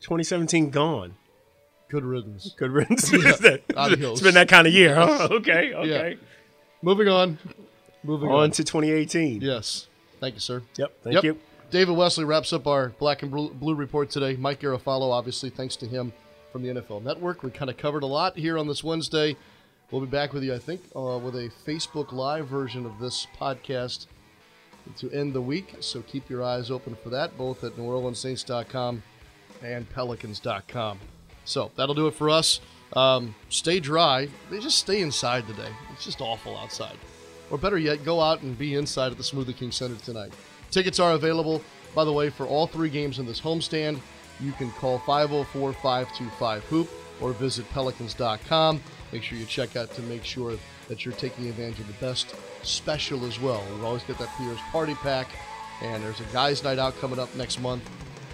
2017 0.00 0.70
gone. 0.70 1.14
Good 1.88 2.04
riddance. 2.04 2.54
Good 2.56 2.70
riddance. 2.70 3.12
Yeah. 3.12 3.34
it's 3.68 4.20
been 4.20 4.34
that 4.34 4.48
kind 4.48 4.66
of 4.66 4.72
year, 4.72 4.94
huh? 4.94 5.28
Okay, 5.30 5.74
okay. 5.74 6.10
Yeah. 6.10 6.26
Moving 6.80 7.08
on. 7.08 7.38
Moving 8.04 8.28
on, 8.30 8.34
on 8.44 8.50
to 8.52 8.64
2018. 8.64 9.40
Yes. 9.40 9.86
Thank 10.20 10.34
you, 10.34 10.40
sir. 10.40 10.62
Yep. 10.76 11.02
Thank 11.02 11.14
Yep. 11.14 11.24
you. 11.24 11.38
David 11.70 11.96
Wesley 11.96 12.24
wraps 12.24 12.52
up 12.52 12.66
our 12.66 12.90
Black 12.98 13.22
and 13.22 13.30
Blue 13.30 13.74
report 13.74 14.10
today. 14.10 14.36
Mike 14.36 14.60
Garafolo, 14.60 15.10
obviously, 15.10 15.48
thanks 15.50 15.74
to 15.76 15.86
him 15.86 16.12
from 16.52 16.62
the 16.62 16.68
NFL 16.68 17.02
Network. 17.02 17.42
We 17.42 17.50
kind 17.50 17.70
of 17.70 17.76
covered 17.78 18.02
a 18.02 18.06
lot 18.06 18.36
here 18.36 18.58
on 18.58 18.66
this 18.68 18.84
Wednesday. 18.84 19.36
We'll 19.90 20.02
be 20.02 20.06
back 20.06 20.32
with 20.32 20.42
you, 20.42 20.54
I 20.54 20.58
think, 20.58 20.82
uh, 20.94 21.18
with 21.22 21.34
a 21.34 21.50
Facebook 21.66 22.12
Live 22.12 22.46
version 22.48 22.84
of 22.86 22.98
this 22.98 23.26
podcast 23.40 24.06
to 24.98 25.10
end 25.12 25.32
the 25.32 25.40
week. 25.40 25.76
So 25.80 26.02
keep 26.02 26.28
your 26.28 26.42
eyes 26.42 26.70
open 26.70 26.94
for 27.02 27.08
that, 27.10 27.36
both 27.38 27.62
at 27.64 27.72
NewOrleansSaints.com 27.76 29.02
and 29.62 29.88
Pelicans.com. 29.90 30.98
So 31.44 31.70
that'll 31.76 31.94
do 31.94 32.06
it 32.06 32.14
for 32.14 32.28
us. 32.30 32.60
Um, 32.94 33.34
stay 33.48 33.80
dry. 33.80 34.28
They 34.50 34.58
just 34.60 34.78
stay 34.78 35.00
inside 35.00 35.46
today. 35.46 35.70
It's 35.92 36.04
just 36.04 36.20
awful 36.20 36.56
outside. 36.56 36.96
Or 37.52 37.58
better 37.58 37.78
yet, 37.78 38.02
go 38.02 38.20
out 38.20 38.40
and 38.40 38.56
be 38.56 38.74
inside 38.74 39.12
at 39.12 39.18
the 39.18 39.22
Smoothie 39.22 39.54
King 39.54 39.70
Center 39.70 39.94
tonight. 39.96 40.32
Tickets 40.70 40.98
are 40.98 41.12
available, 41.12 41.62
by 41.94 42.02
the 42.04 42.12
way, 42.12 42.30
for 42.30 42.46
all 42.46 42.66
three 42.66 42.88
games 42.88 43.18
in 43.18 43.26
this 43.26 43.40
homestand. 43.40 44.00
You 44.40 44.52
can 44.52 44.70
call 44.72 44.98
504 45.00 45.74
525 45.74 46.64
Hoop 46.64 46.88
or 47.20 47.32
visit 47.34 47.68
pelicans.com. 47.70 48.82
Make 49.12 49.22
sure 49.22 49.36
you 49.36 49.44
check 49.44 49.76
out 49.76 49.92
to 49.92 50.02
make 50.02 50.24
sure 50.24 50.56
that 50.88 51.04
you're 51.04 51.14
taking 51.14 51.46
advantage 51.46 51.78
of 51.80 51.86
the 51.88 51.92
best 52.04 52.34
special 52.62 53.26
as 53.26 53.38
well. 53.38 53.62
We 53.76 53.84
always 53.84 54.02
get 54.04 54.16
that 54.16 54.30
Pierre's 54.38 54.58
Party 54.72 54.94
Pack, 54.94 55.28
and 55.82 56.02
there's 56.02 56.20
a 56.20 56.24
guys' 56.32 56.64
night 56.64 56.78
out 56.78 56.98
coming 57.00 57.18
up 57.18 57.34
next 57.36 57.60
month 57.60 57.88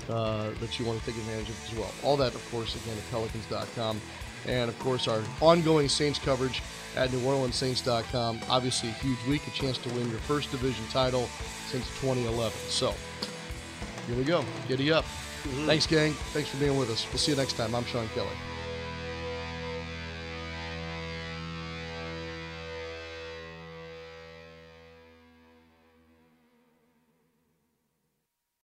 uh, 0.08 0.50
that 0.60 0.78
you 0.78 0.84
want 0.86 1.00
to 1.00 1.06
take 1.06 1.16
advantage 1.16 1.48
of 1.48 1.64
as 1.64 1.76
well. 1.76 1.90
All 2.04 2.16
that, 2.18 2.36
of 2.36 2.50
course, 2.52 2.76
again 2.76 2.96
at 2.96 3.10
pelicans.com. 3.10 4.00
And 4.46 4.68
of 4.68 4.78
course, 4.78 5.08
our 5.08 5.22
ongoing 5.40 5.88
Saints 5.88 6.18
coverage 6.18 6.62
at 6.96 7.10
NewOrleansSaints.com. 7.10 8.40
Obviously, 8.48 8.90
a 8.90 8.92
huge 8.92 9.18
week, 9.28 9.46
a 9.46 9.50
chance 9.50 9.78
to 9.78 9.88
win 9.90 10.08
your 10.08 10.18
first 10.20 10.50
division 10.50 10.84
title 10.90 11.28
since 11.66 11.86
2011. 12.00 12.52
So, 12.68 12.94
here 14.06 14.16
we 14.16 14.24
go. 14.24 14.44
Giddy 14.66 14.90
up. 14.90 15.04
Mm-hmm. 15.04 15.66
Thanks, 15.66 15.86
gang. 15.86 16.12
Thanks 16.32 16.48
for 16.48 16.56
being 16.58 16.78
with 16.78 16.90
us. 16.90 17.06
We'll 17.10 17.18
see 17.18 17.32
you 17.32 17.36
next 17.36 17.54
time. 17.54 17.74
I'm 17.74 17.84
Sean 17.84 18.08
Kelly. 18.08 18.28